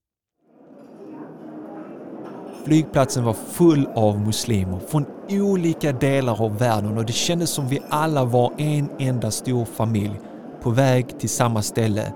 [2.66, 7.82] Flygplatsen var full av muslimer från olika delar av världen och det kändes som vi
[7.90, 10.20] alla var en enda stor familj
[10.62, 12.14] på väg till samma ställe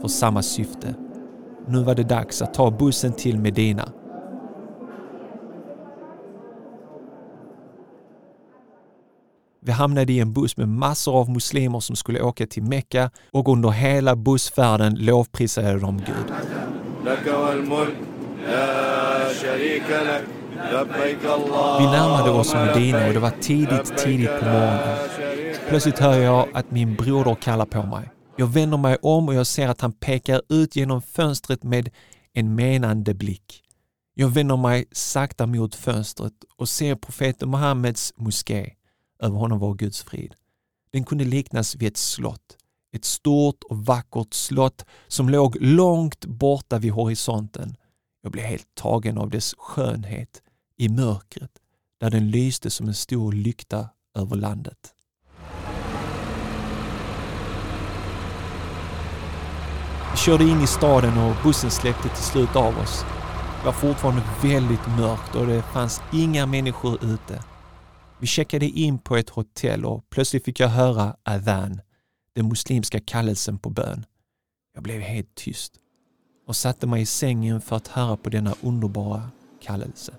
[0.00, 0.94] för samma syfte.
[1.66, 3.92] Nu var det dags att ta bussen till Medina.
[9.62, 13.48] Vi hamnade i en buss med massor av muslimer som skulle åka till Mecka och
[13.48, 16.34] under hela bussfärden lovprisade de Gud.
[21.78, 24.98] Vi närmade oss Medina och det var tidigt, tidigt på morgonen.
[25.68, 28.10] Plötsligt hör jag att min broder kallar på mig.
[28.36, 31.88] Jag vänder mig om och jag ser att han pekar ut genom fönstret med
[32.32, 33.62] en menande blick.
[34.14, 38.70] Jag vänder mig sakta mot fönstret och ser profeten Muhammeds moské.
[39.22, 40.34] Över honom var Guds frid.
[40.92, 42.56] Den kunde liknas vid ett slott.
[42.92, 47.76] Ett stort och vackert slott som låg långt borta vid horisonten.
[48.22, 50.42] Jag blev helt tagen av dess skönhet
[50.76, 51.50] i mörkret
[52.00, 54.94] där den lyste som en stor lykta över landet.
[60.10, 63.04] Vi körde in i staden och bussen släppte till slut av oss.
[63.60, 67.44] Det var fortfarande väldigt mörkt och det fanns inga människor ute.
[68.20, 71.80] Vi checkade in på ett hotell och plötsligt fick jag höra adhan,
[72.34, 74.06] den muslimska kallelsen på bön.
[74.74, 75.72] Jag blev helt tyst
[76.46, 79.30] och satte mig i sängen för att höra på denna underbara
[79.62, 80.12] kallelse.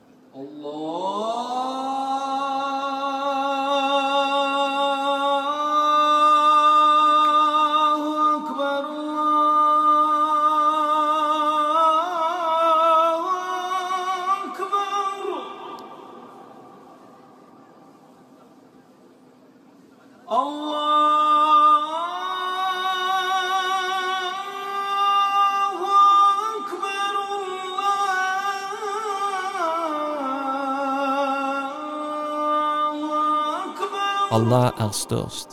[34.32, 35.48] Allah är störst.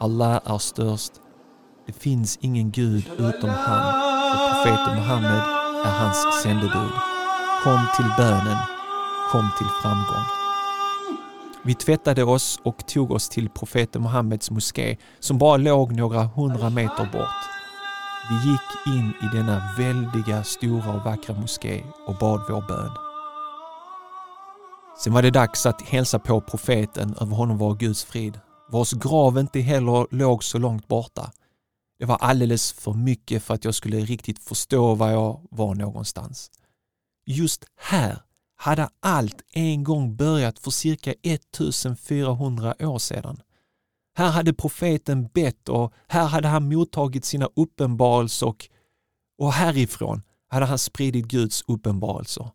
[0.00, 1.12] Allah är störst.
[1.86, 3.86] Det finns ingen Gud utom han
[4.32, 5.42] och profeten Muhammed
[5.84, 6.92] är hans sändebud.
[7.64, 8.58] Kom till bönen.
[9.30, 10.24] Kom till framgång.
[11.62, 16.70] Vi tvättade oss och tog oss till profeten Muhammeds moské som bara låg några hundra
[16.70, 17.44] meter bort.
[18.30, 23.03] Vi gick in i denna väldiga, stora och vackra moské och bad vår bön.
[25.04, 29.38] Sen var det dags att hälsa på profeten, över honom var Guds frid, vars grav
[29.38, 31.32] inte heller låg så långt borta.
[31.98, 36.50] Det var alldeles för mycket för att jag skulle riktigt förstå var jag var någonstans.
[37.26, 38.18] Just här
[38.56, 43.42] hade allt en gång börjat för cirka 1400 år sedan.
[44.16, 48.68] Här hade profeten bett och här hade han mottagit sina uppenbarelser och,
[49.38, 52.50] och härifrån hade han spridit Guds uppenbarelser.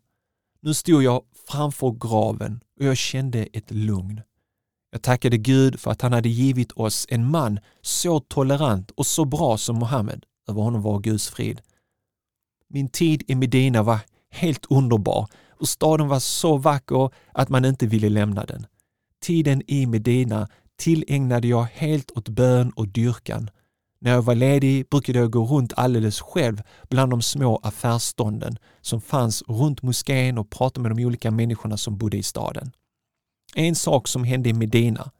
[0.62, 4.20] Nu stod jag framför graven och jag kände ett lugn.
[4.90, 9.24] Jag tackade Gud för att han hade givit oss en man så tolerant och så
[9.24, 10.24] bra som Mohammed.
[10.48, 11.60] Över honom var Guds frid.
[12.68, 13.98] Min tid i Medina var
[14.30, 18.66] helt underbar och staden var så vacker att man inte ville lämna den.
[19.22, 23.50] Tiden i Medina tillägnade jag helt åt bön och dyrkan.
[24.02, 29.00] När jag var ledig brukade jag gå runt alldeles själv bland de små affärsstånden som
[29.00, 32.72] fanns runt moskén och prata med de olika människorna som bodde i staden.
[33.54, 35.10] En sak som hände i Medina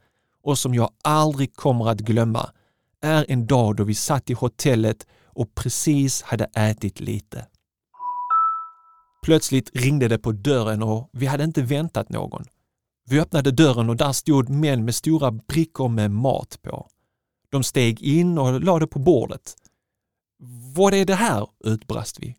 [0.42, 2.50] och som jag aldrig kommer att glömma
[3.02, 7.46] är en dag då vi satt i hotellet och precis hade ätit lite.
[9.22, 12.44] Plötsligt ringde det på dörren och vi hade inte väntat någon.
[13.08, 16.88] Vi öppnade dörren och där stod män med stora brickor med mat på.
[17.50, 19.56] De steg in och lade på bordet.
[20.74, 21.48] Vad är det här?
[21.64, 22.36] utbrast vi.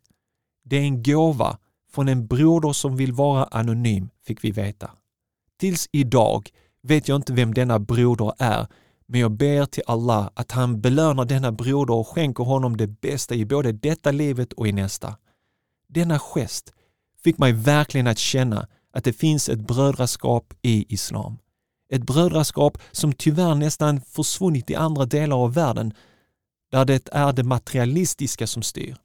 [0.64, 1.58] Det är en gåva
[1.92, 4.92] från en broder som vill vara anonym, fick vi veta.
[5.60, 6.50] Tills idag
[6.84, 8.68] vet jag inte vem denna broder är,
[9.06, 13.36] men jag ber till Allah att han belönar denna broder och skänker honom det bästa
[13.36, 15.16] i både detta livet och i nästa.
[15.88, 16.74] Denna gest
[17.24, 21.38] fick mig verkligen att känna att det finns ett brödraskap i islam.
[21.92, 25.94] Ett brödraskap som tyvärr nästan försvunnit i andra delar av världen
[26.72, 28.96] där det är det materialistiska som styr.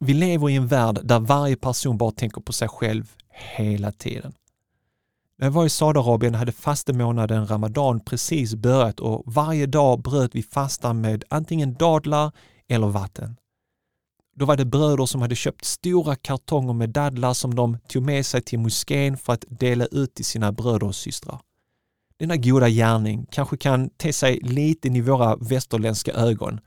[0.00, 3.12] Vi lever i en värld där varje person bara tänker på sig själv
[3.56, 4.34] hela tiden.
[5.38, 10.42] När jag var i Saudiarabien hade fastemånaden Ramadan precis börjat och varje dag bröt vi
[10.42, 12.32] fastan med antingen dadlar
[12.68, 13.36] eller vatten.
[14.36, 18.26] Då var det bröder som hade köpt stora kartonger med dadlar som de tog med
[18.26, 21.40] sig till moskén för att dela ut till sina bröder och systrar.
[22.18, 26.60] Denna goda gärning kanske kan te sig liten i våra västerländska ögon.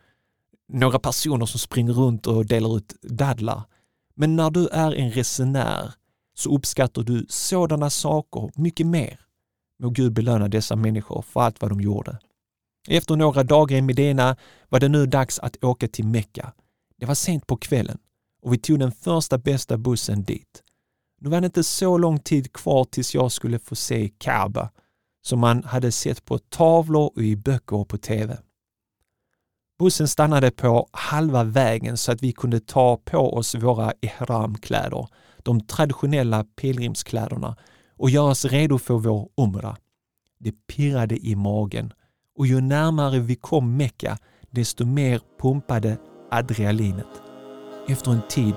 [0.74, 3.64] Några personer som springer runt och delar ut dadlar.
[4.16, 5.94] Men när du är en resenär
[6.34, 9.20] så uppskattar du sådana saker mycket mer.
[9.80, 12.20] Må Gud belöna dessa människor för allt vad de gjorde.
[12.90, 14.38] Efter några dagar i Medina
[14.70, 16.54] var det nu dags att åka till Mekka.
[16.98, 17.98] Det var sent på kvällen
[18.42, 20.64] och vi tog den första bästa bussen dit.
[21.22, 24.70] Nu var det inte så lång tid kvar tills jag skulle få se Kaaba
[25.28, 28.38] som man hade sett på tavlor och i böcker och på TV.
[29.80, 35.08] Bussen stannade på halva vägen så att vi kunde ta på oss våra ihramkläder,
[35.38, 37.56] de traditionella pilgrimskläderna
[37.98, 39.78] och göra oss redo för vår umra.
[40.40, 41.94] Det pirrade i magen
[42.38, 44.18] och ju närmare vi kom Mecka
[44.50, 45.98] desto mer pumpade
[46.32, 47.22] adrenalinet.
[47.88, 48.54] Efter en tid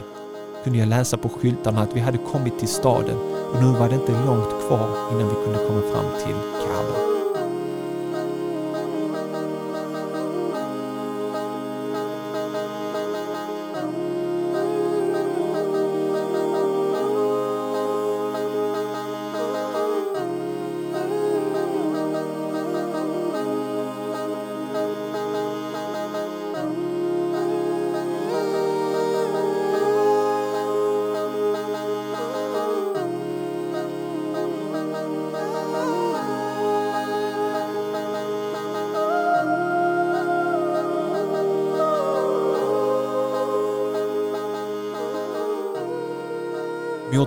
[0.64, 3.16] kunde jag läsa på skyltarna att vi hade kommit till staden
[3.52, 7.09] och nu var det inte långt kvar innan vi kunde komma fram till Kaaba.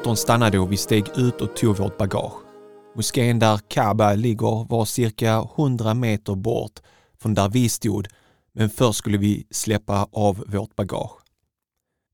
[0.03, 2.33] Motorn stannade och vi steg ut och tog vårt bagage.
[2.95, 6.79] Moskén där Kaaba ligger var cirka 100 meter bort
[7.21, 8.07] från där vi stod,
[8.53, 11.11] men först skulle vi släppa av vårt bagage.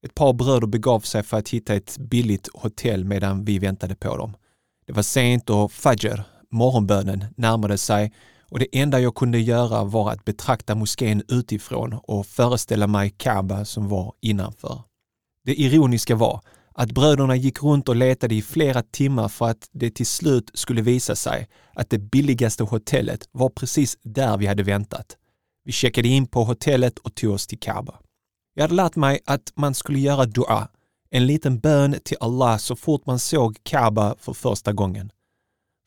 [0.06, 4.18] Ett par bröder begav sig för att hitta ett billigt hotell medan vi väntade på
[4.18, 4.34] dem.
[4.88, 8.14] Det var sent och Fajr, morgonbönen, närmade sig
[8.50, 13.66] och det enda jag kunde göra var att betrakta moskén utifrån och föreställa mig Kaaba
[13.66, 14.82] som var innanför.
[15.46, 16.42] Det ironiska var
[16.80, 20.82] att bröderna gick runt och letade i flera timmar för att det till slut skulle
[20.82, 25.18] visa sig att det billigaste hotellet var precis där vi hade väntat.
[25.66, 28.00] Vi checkade in på hotellet och tog oss till Kaaba.
[28.54, 30.68] Jag hade lärt mig att man skulle göra dua,
[31.10, 35.12] en liten bön till Allah så fort man såg Kaaba för första gången.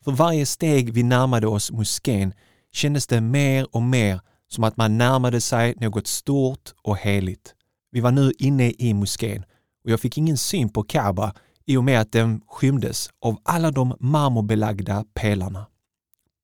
[0.03, 2.33] För varje steg vi närmade oss moskén
[2.73, 7.55] kändes det mer och mer som att man närmade sig något stort och heligt.
[7.91, 9.45] Vi var nu inne i moskén
[9.83, 11.33] och jag fick ingen syn på Kaaba
[11.65, 15.65] i och med att den skymdes av alla de marmorbelagda pelarna.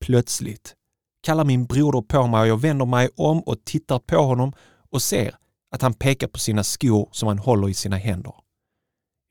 [0.05, 0.75] Plötsligt
[1.23, 4.53] kallar min broder på mig och jag vänder mig om och tittar på honom
[4.91, 5.35] och ser
[5.71, 8.33] att han pekar på sina skor som han håller i sina händer.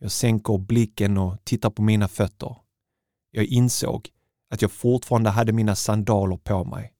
[0.01, 2.57] Jag sänker blicken och tittar på mina fötter.
[3.31, 4.09] Jag insåg
[4.51, 6.93] att jag fortfarande hade mina sandaler på mig.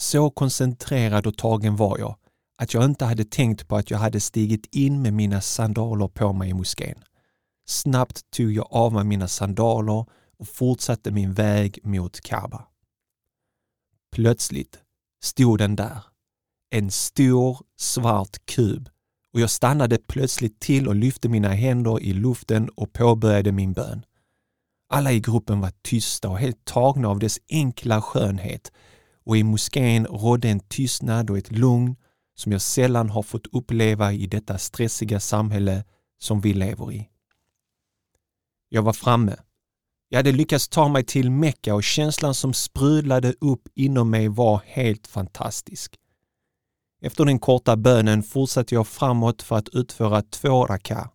[0.00, 2.16] Så koncentrerad och tagen var jag
[2.58, 6.32] att jag inte hade tänkt på att jag hade stigit in med mina sandaler på
[6.32, 7.04] mig i moskén.
[7.68, 10.06] Snabbt tog jag av mig mina sandaler
[10.38, 12.66] och fortsatte min väg mot Kaaba.
[14.12, 14.78] Plötsligt
[15.24, 16.04] stod den där.
[16.70, 18.88] En stor svart kub
[19.32, 24.04] och jag stannade plötsligt till och lyfte mina händer i luften och påbörjade min bön.
[24.88, 28.72] Alla i gruppen var tysta och helt tagna av dess enkla skönhet
[29.24, 31.96] och i moskén rådde en tystnad och ett lugn
[32.38, 35.84] som jag sällan har fått uppleva i detta stressiga samhälle
[36.18, 37.08] som vi lever i.
[38.68, 39.36] Jag var framme.
[40.08, 44.62] Jag hade lyckats ta mig till Mecka och känslan som sprudlade upp inom mig var
[44.64, 45.96] helt fantastisk.
[47.02, 51.10] Efter den korta bönen fortsatte jag framåt för att utföra två raka.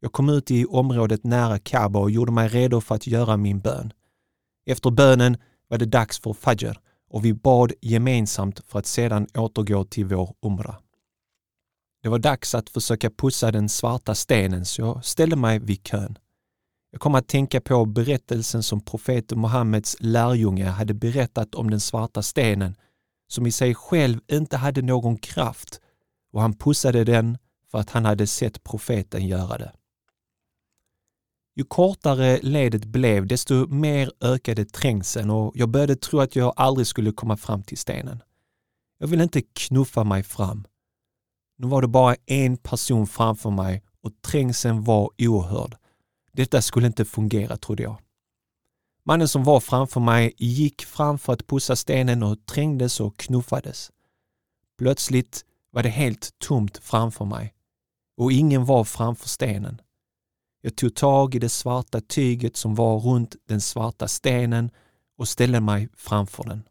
[0.00, 3.60] Jag kom ut i området nära Kaaba och gjorde mig redo för att göra min
[3.60, 3.92] bön.
[4.66, 5.36] Efter bönen
[5.68, 6.78] var det dags för Fajr
[7.12, 10.76] och vi bad gemensamt för att sedan återgå till vår umra.
[12.02, 16.18] Det var dags att försöka pussa den svarta stenen så jag ställde mig vid kön.
[16.90, 22.22] Jag kom att tänka på berättelsen som profeten Muhammeds lärjunge hade berättat om den svarta
[22.22, 22.76] stenen
[23.28, 25.80] som i sig själv inte hade någon kraft
[26.32, 27.38] och han pussade den
[27.70, 29.72] för att han hade sett profeten göra det.
[31.54, 36.86] Ju kortare ledet blev, desto mer ökade trängseln och jag började tro att jag aldrig
[36.86, 38.22] skulle komma fram till stenen.
[38.98, 40.66] Jag ville inte knuffa mig fram.
[41.58, 45.76] Nu var det bara en person framför mig och trängseln var oerhörd.
[46.32, 47.96] Detta skulle inte fungera, trodde jag.
[49.04, 53.90] Mannen som var framför mig gick fram för att pussa stenen och trängdes och knuffades.
[54.78, 57.54] Plötsligt var det helt tomt framför mig
[58.16, 59.80] och ingen var framför stenen.
[60.64, 64.70] Jag tog tag i det svarta tyget som var runt den svarta stenen
[65.18, 66.62] och ställde mig framför den.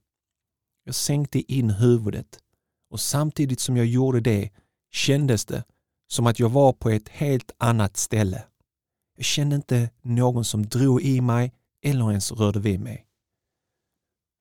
[0.84, 2.40] Jag sänkte in huvudet
[2.90, 4.50] och samtidigt som jag gjorde det
[4.92, 5.64] kändes det
[6.08, 8.44] som att jag var på ett helt annat ställe.
[9.18, 13.06] Jag kände inte någon som drog i mig eller ens rörde vid mig.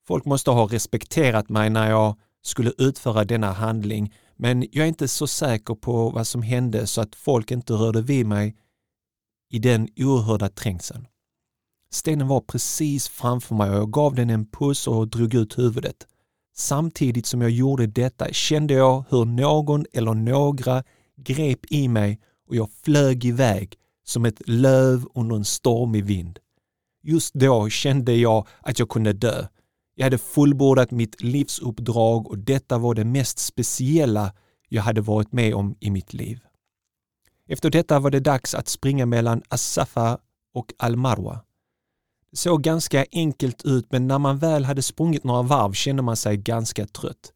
[0.07, 5.09] Folk måste ha respekterat mig när jag skulle utföra denna handling men jag är inte
[5.09, 8.57] så säker på vad som hände så att folk inte rörde vid mig
[9.51, 11.07] i den oerhörda trängseln.
[11.93, 16.07] Stenen var precis framför mig och jag gav den en puss och drog ut huvudet.
[16.57, 20.85] Samtidigt som jag gjorde detta kände jag hur någon eller några
[21.17, 23.75] grep i mig och jag flög iväg
[24.05, 26.39] som ett löv under en stormig vind.
[27.03, 29.47] Just då kände jag att jag kunde dö.
[29.95, 34.33] Jag hade fullbordat mitt livsuppdrag och detta var det mest speciella
[34.69, 36.41] jag hade varit med om i mitt liv.
[37.53, 40.19] Efter detta var det dags att springa mellan Asafa
[40.55, 41.41] och Al-Marwa.
[42.31, 46.17] Det såg ganska enkelt ut men när man väl hade sprungit några varv kände man
[46.17, 47.33] sig ganska trött.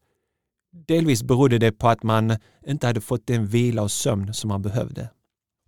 [0.87, 2.37] Delvis berodde det på att man
[2.67, 5.09] inte hade fått den vila och sömn som man behövde.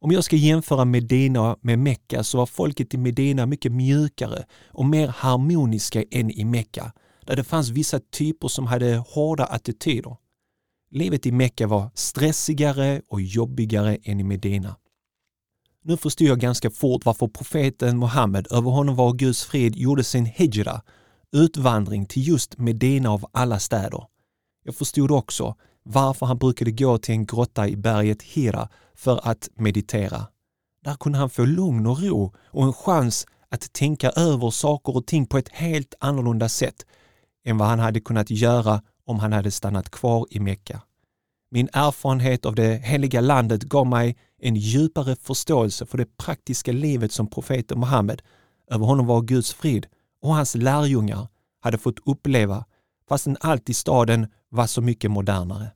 [0.01, 4.85] Om jag ska jämföra Medina med Mekka så var folket i Medina mycket mjukare och
[4.85, 6.93] mer harmoniska än i Mekka,
[7.25, 10.15] där det fanns vissa typer som hade hårda attityder.
[10.89, 14.75] Livet i Mekka var stressigare och jobbigare än i Medina.
[15.83, 20.25] Nu förstod jag ganska fort varför profeten Muhammed, över honom var Guds frid, gjorde sin
[20.25, 20.81] hijra,
[21.31, 24.03] utvandring till just Medina av alla städer.
[24.63, 29.49] Jag förstod också varför han brukade gå till en grotta i berget Hira för att
[29.55, 30.27] meditera.
[30.83, 35.05] Där kunde han få lugn och ro och en chans att tänka över saker och
[35.05, 36.85] ting på ett helt annorlunda sätt
[37.45, 40.81] än vad han hade kunnat göra om han hade stannat kvar i Mekka.
[41.51, 47.11] Min erfarenhet av det heliga landet gav mig en djupare förståelse för det praktiska livet
[47.11, 48.21] som profeten Muhammed,
[48.71, 49.87] över honom var Guds frid,
[50.21, 51.27] och hans lärjungar
[51.59, 52.65] hade fått uppleva
[53.09, 55.71] fastän allt i staden var så mycket modernare.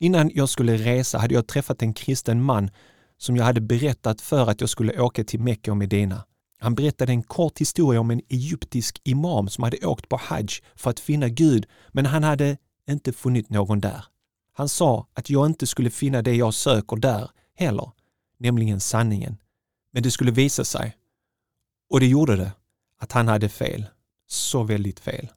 [0.00, 2.70] Innan jag skulle resa hade jag träffat en kristen man
[3.18, 6.24] som jag hade berättat för att jag skulle åka till Mecka och Medina.
[6.62, 10.90] Han berättade en kort historia om en egyptisk imam som hade åkt på hajj för
[10.90, 12.56] att finna Gud, men han hade
[12.88, 14.04] inte funnit någon där.
[14.52, 17.90] Han sa att jag inte skulle finna det jag söker där heller,
[18.38, 19.36] nämligen sanningen.
[19.92, 20.96] Men det skulle visa sig.
[21.90, 22.52] Och det gjorde det,
[22.98, 23.86] att han hade fel.
[24.26, 25.28] Så väldigt fel.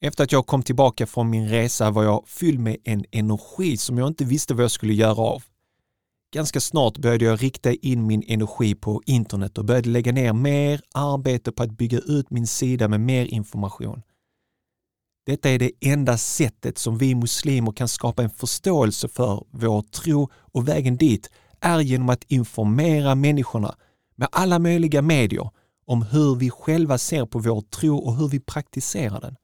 [0.00, 3.98] Efter att jag kom tillbaka från min resa var jag fylld med en energi som
[3.98, 5.44] jag inte visste vad jag skulle göra av.
[6.34, 10.80] Ganska snart började jag rikta in min energi på internet och började lägga ner mer
[10.94, 14.02] arbete på att bygga ut min sida med mer information.
[15.26, 20.30] Detta är det enda sättet som vi muslimer kan skapa en förståelse för vår tro
[20.34, 23.74] och vägen dit är genom att informera människorna
[24.16, 25.50] med alla möjliga medier
[25.86, 29.36] om hur vi själva ser på vår tro och hur vi praktiserar den.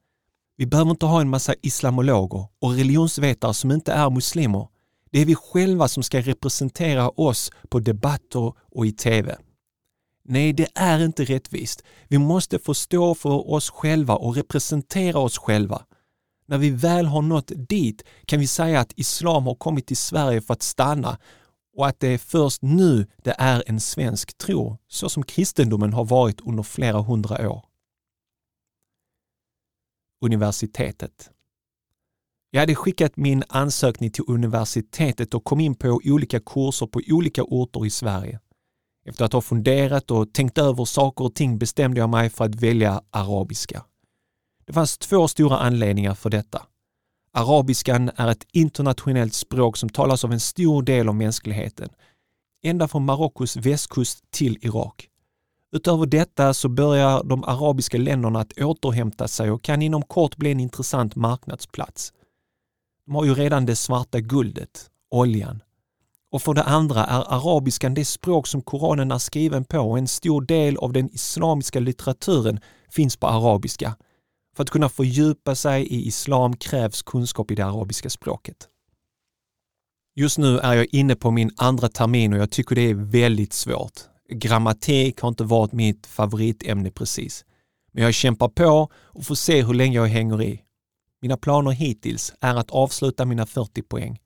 [0.56, 4.68] Vi behöver inte ha en massa islamologer och religionsvetare som inte är muslimer.
[5.14, 9.36] Det är vi själva som ska representera oss på debatter och i TV.
[10.24, 11.82] Nej, det är inte rättvist.
[12.08, 15.84] Vi måste få stå för oss själva och representera oss själva.
[16.46, 20.40] När vi väl har nått dit kan vi säga att islam har kommit till Sverige
[20.40, 21.18] för att stanna
[21.76, 26.04] och att det är först nu det är en svensk tro, så som kristendomen har
[26.04, 27.64] varit under flera hundra år.
[30.20, 31.30] Universitetet.
[32.54, 37.42] Jag hade skickat min ansökning till universitetet och kom in på olika kurser på olika
[37.42, 38.40] orter i Sverige.
[39.06, 42.54] Efter att ha funderat och tänkt över saker och ting bestämde jag mig för att
[42.54, 43.84] välja arabiska.
[44.66, 46.62] Det fanns två stora anledningar för detta.
[47.32, 51.88] Arabiskan är ett internationellt språk som talas av en stor del av mänskligheten,
[52.64, 55.08] ända från Marockos västkust till Irak.
[55.72, 60.52] Utöver detta så börjar de arabiska länderna att återhämta sig och kan inom kort bli
[60.52, 62.12] en intressant marknadsplats.
[63.06, 65.62] De har ju redan det svarta guldet, oljan.
[66.30, 70.08] Och för det andra är arabiskan det språk som Koranen är skriven på och en
[70.08, 73.96] stor del av den islamiska litteraturen finns på arabiska.
[74.56, 78.68] För att kunna fördjupa sig i islam krävs kunskap i det arabiska språket.
[80.16, 83.52] Just nu är jag inne på min andra termin och jag tycker det är väldigt
[83.52, 83.92] svårt.
[84.28, 87.44] Grammatik har inte varit mitt favoritämne precis.
[87.92, 90.60] Men jag kämpar på och får se hur länge jag hänger i.
[91.24, 94.20] Mina planer hittills är att avsluta mina 40 poäng.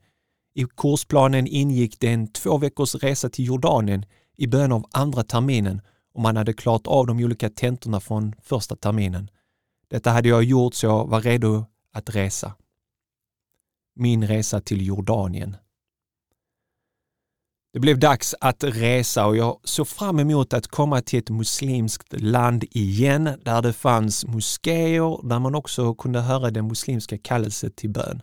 [0.54, 4.04] I kursplanen ingick det en två veckors resa till Jordanien
[4.36, 5.80] i början av andra terminen
[6.14, 9.30] om man hade klarat av de olika tentorna från första terminen.
[9.88, 12.54] Detta hade jag gjort så jag var redo att resa.
[13.94, 15.56] Min resa till Jordanien.
[17.72, 22.20] Det blev dags att resa och jag såg fram emot att komma till ett muslimskt
[22.20, 27.90] land igen där det fanns moskéer där man också kunde höra den muslimska kallelsen till
[27.90, 28.22] bön.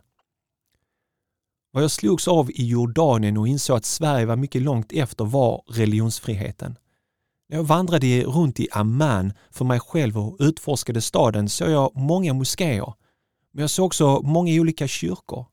[1.72, 5.62] Vad jag slogs av i Jordanien och insåg att Sverige var mycket långt efter var
[5.68, 6.76] religionsfriheten.
[7.48, 12.34] När jag vandrade runt i Amman för mig själv och utforskade staden såg jag många
[12.34, 12.94] moskéer.
[13.52, 15.46] Men jag såg också många olika kyrkor.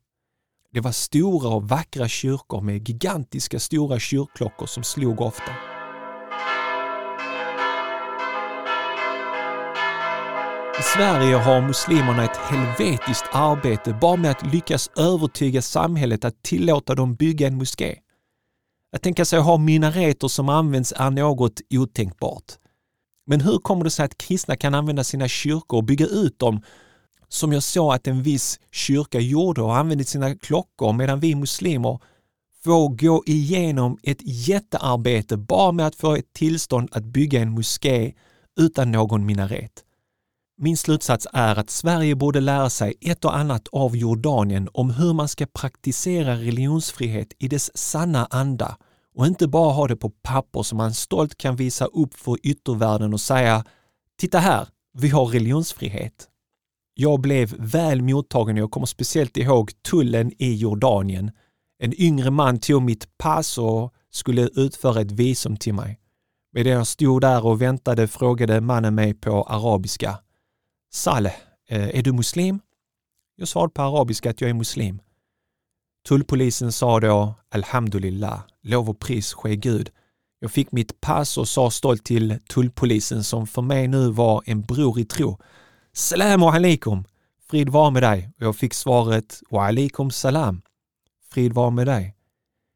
[0.74, 5.52] Det var stora och vackra kyrkor med gigantiska stora kyrkklockor som slog ofta.
[10.80, 16.96] I Sverige har muslimerna ett helvetiskt arbete bara med att lyckas övertyga samhället att tillåta
[16.96, 17.96] dem bygga en moské.
[18.96, 22.54] Att tänka sig att ha minareter som används är något otänkbart.
[23.28, 26.62] Men hur kommer det sig att kristna kan använda sina kyrkor och bygga ut dem
[27.34, 32.00] som jag såg att en viss kyrka gjorde och använde sina klockor medan vi muslimer
[32.64, 38.14] får gå igenom ett jättearbete bara med att få ett tillstånd att bygga en moské
[38.60, 39.84] utan någon minaret.
[40.58, 45.14] Min slutsats är att Sverige borde lära sig ett och annat av Jordanien om hur
[45.14, 48.78] man ska praktisera religionsfrihet i dess sanna anda
[49.16, 53.14] och inte bara ha det på papper som man stolt kan visa upp för yttervärlden
[53.14, 53.66] och säga
[54.20, 54.68] Titta här,
[54.98, 56.30] vi har religionsfrihet.
[56.94, 61.32] Jag blev väl mottagen och jag kommer speciellt ihåg tullen i Jordanien.
[61.80, 66.00] En yngre man tog mitt pass och skulle utföra ett visum till mig.
[66.54, 70.20] Medan jag stod där och väntade frågade mannen mig på arabiska.
[70.92, 71.34] Saleh,
[71.70, 72.60] eh, är du muslim?
[73.36, 75.00] Jag svarade på arabiska att jag är muslim.
[76.08, 79.90] Tullpolisen sa då Alhamdulillah, lov och pris ske Gud.
[80.40, 84.62] Jag fick mitt pass och sa stolt till tullpolisen som för mig nu var en
[84.62, 85.38] bror i tro.
[85.96, 87.04] Salam alaikum!
[87.50, 88.30] Frid var med dig.
[88.38, 90.62] Och jag fick svaret och alaikum salam.
[91.32, 92.16] Frid var med dig.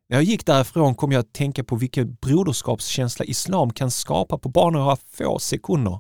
[0.10, 4.50] När jag gick därifrån kom jag att tänka på vilken broderskapskänsla islam kan skapa på
[4.50, 6.00] bara några få sekunder.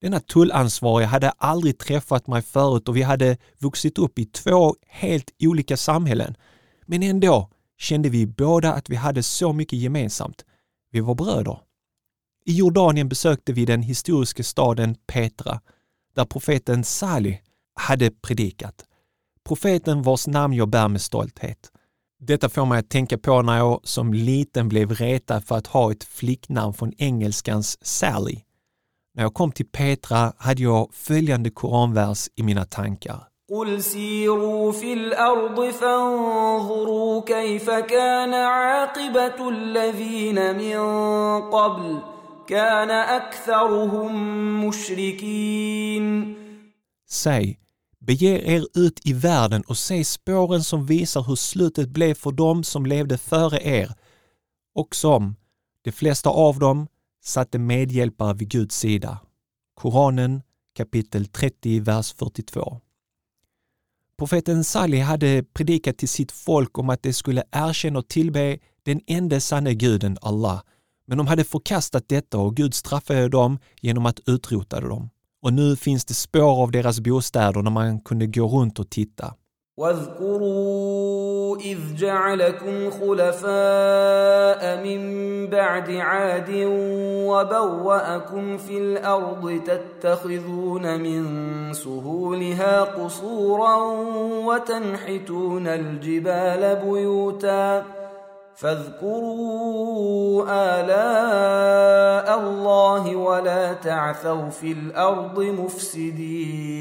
[0.00, 5.30] Denna tullansvariga hade aldrig träffat mig förut och vi hade vuxit upp i två helt
[5.42, 6.36] olika samhällen.
[6.86, 10.44] Men ändå kände vi båda att vi hade så mycket gemensamt.
[10.90, 11.58] Vi var bröder.
[12.44, 15.60] I Jordanien besökte vi den historiska staden Petra,
[16.15, 17.37] där profeten Salih
[17.75, 18.85] hade predikat.
[19.43, 21.71] Profeten vars namn jag bär med stolthet.
[22.19, 25.91] Detta får mig att tänka på när jag som liten blev retad för att ha
[25.91, 28.39] ett flicknamn från engelskans Sally.
[29.13, 33.27] När jag kom till Petra hade jag följande koranvers i mina tankar.
[33.49, 40.79] قل سيروا في الارض فانظروا كيف كان عاقبه الذين من
[41.51, 42.10] قبل
[42.47, 44.13] كان اكثرهم
[44.67, 46.35] مشركين
[47.09, 47.59] Säg,
[47.99, 52.63] bege er ut i världen och se spåren som visar hur slutet blev för dem
[52.63, 53.93] som levde före er
[54.75, 55.35] och som,
[55.81, 56.87] de flesta av dem,
[57.23, 59.19] satte medhjälpare vid Guds sida.
[59.75, 60.41] Koranen
[60.77, 62.81] kapitel 30, vers 42.
[64.17, 69.01] Profeten Salih hade predikat till sitt folk om att de skulle erkänna och tillbe den
[69.07, 70.61] enda sanne guden Allah.
[71.06, 75.10] Men de hade förkastat detta och Gud straffade dem genom att utrota dem.
[75.42, 79.34] Och nu finns det spår av deras bostäder när man kunde gå runt och titta.
[79.76, 85.00] واذكروا اذ جعلكم خلفاء من
[85.50, 86.50] بعد عاد
[87.28, 91.24] وبواكم في الأرض تتخذون من
[91.72, 93.76] سهولها قصورا
[94.46, 97.84] وتنحتون الجبال بيوتا
[98.61, 100.43] فاذكروا
[100.79, 106.77] الاء الله ولا تعثوا في الارض مفسدين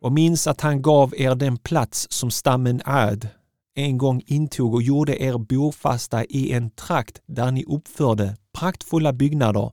[0.00, 3.28] och minns att han gav er den plats som stammen Ad
[3.74, 9.70] en gång intog och gjorde er bofasta i en trakt där ni uppförde praktfulla byggnader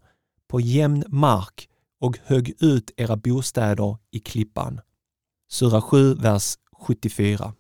[0.48, 1.70] på jämn mark
[2.02, 4.82] och högg ut era bostäder i klippan.
[5.50, 6.56] Sura 7, vers
[6.88, 7.54] 74.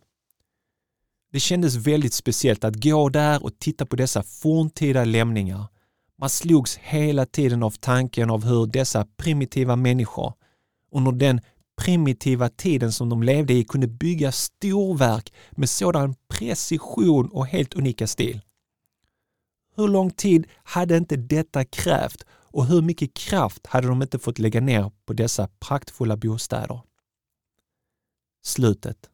[1.33, 5.67] Det kändes väldigt speciellt att gå där och titta på dessa forntida lämningar.
[6.19, 10.35] Man slogs hela tiden av tanken av hur dessa primitiva människor
[10.93, 11.41] under den
[11.83, 18.07] primitiva tiden som de levde i kunde bygga storverk med sådan precision och helt unika
[18.07, 18.41] stil.
[19.77, 24.39] Hur lång tid hade inte detta krävt och hur mycket kraft hade de inte fått
[24.39, 26.81] lägga ner på dessa praktfulla bostäder?
[28.45, 29.11] Slutet.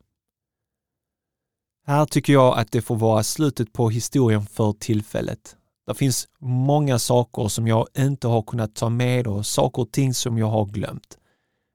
[1.88, 5.56] Här tycker jag att det får vara slutet på historien för tillfället.
[5.86, 10.14] Det finns många saker som jag inte har kunnat ta med och saker och ting
[10.14, 11.18] som jag har glömt.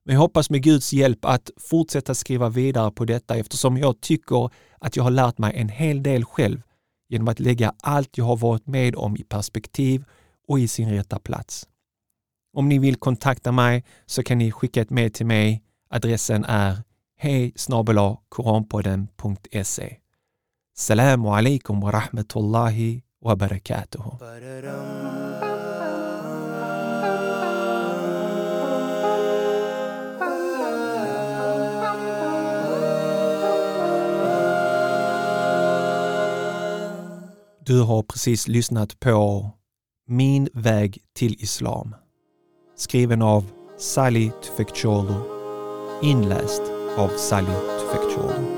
[0.06, 4.50] Men jag hoppas med Guds hjälp att fortsätta skriva vidare på detta eftersom jag tycker
[4.80, 6.62] att jag har lärt mig en hel del själv
[7.10, 10.06] genom att lägga allt jag har varit med om i perspektiv
[10.48, 11.68] och i sin rätta plats.
[12.54, 15.64] Om ni vill kontakta mig så kan ni skicka ett mejl till mig.
[15.90, 16.84] Adressen är
[17.18, 17.54] hej
[18.30, 20.01] koranpodden.se
[20.82, 23.36] السلام alaikum ورحمة الله wa.
[37.66, 39.50] Du har precis lyssnat på
[40.08, 41.96] Min väg till Islam.
[42.76, 45.16] Skriven av Sally Tufekcioglu.
[46.02, 46.62] Inläst
[46.98, 48.51] av Sally Tufekcioglu.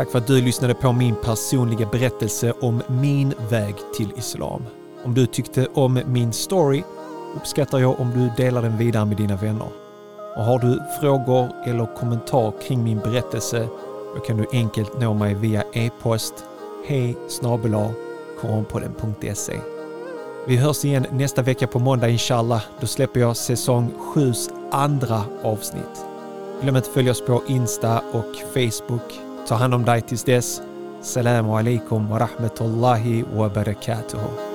[0.00, 4.62] Tack för att du lyssnade på min personliga berättelse om min väg till Islam.
[5.04, 6.82] Om du tyckte om min story
[7.36, 9.68] uppskattar jag om du delar den vidare med dina vänner.
[10.36, 13.68] Och har du frågor eller kommentar kring min berättelse
[14.14, 16.34] då kan du enkelt nå mig via e-post
[16.86, 17.16] hej
[18.40, 19.60] koranpodden.se
[20.46, 22.62] Vi hörs igen nästa vecka på måndag inshallah.
[22.80, 26.04] Då släpper jag säsong 7s andra avsnitt.
[26.62, 30.62] Glöm inte att följa oss på Insta och Facebook Ta hand om dig tills dess.
[31.02, 34.49] Salam alaikum wa rahmatullahi wa barakatuhu.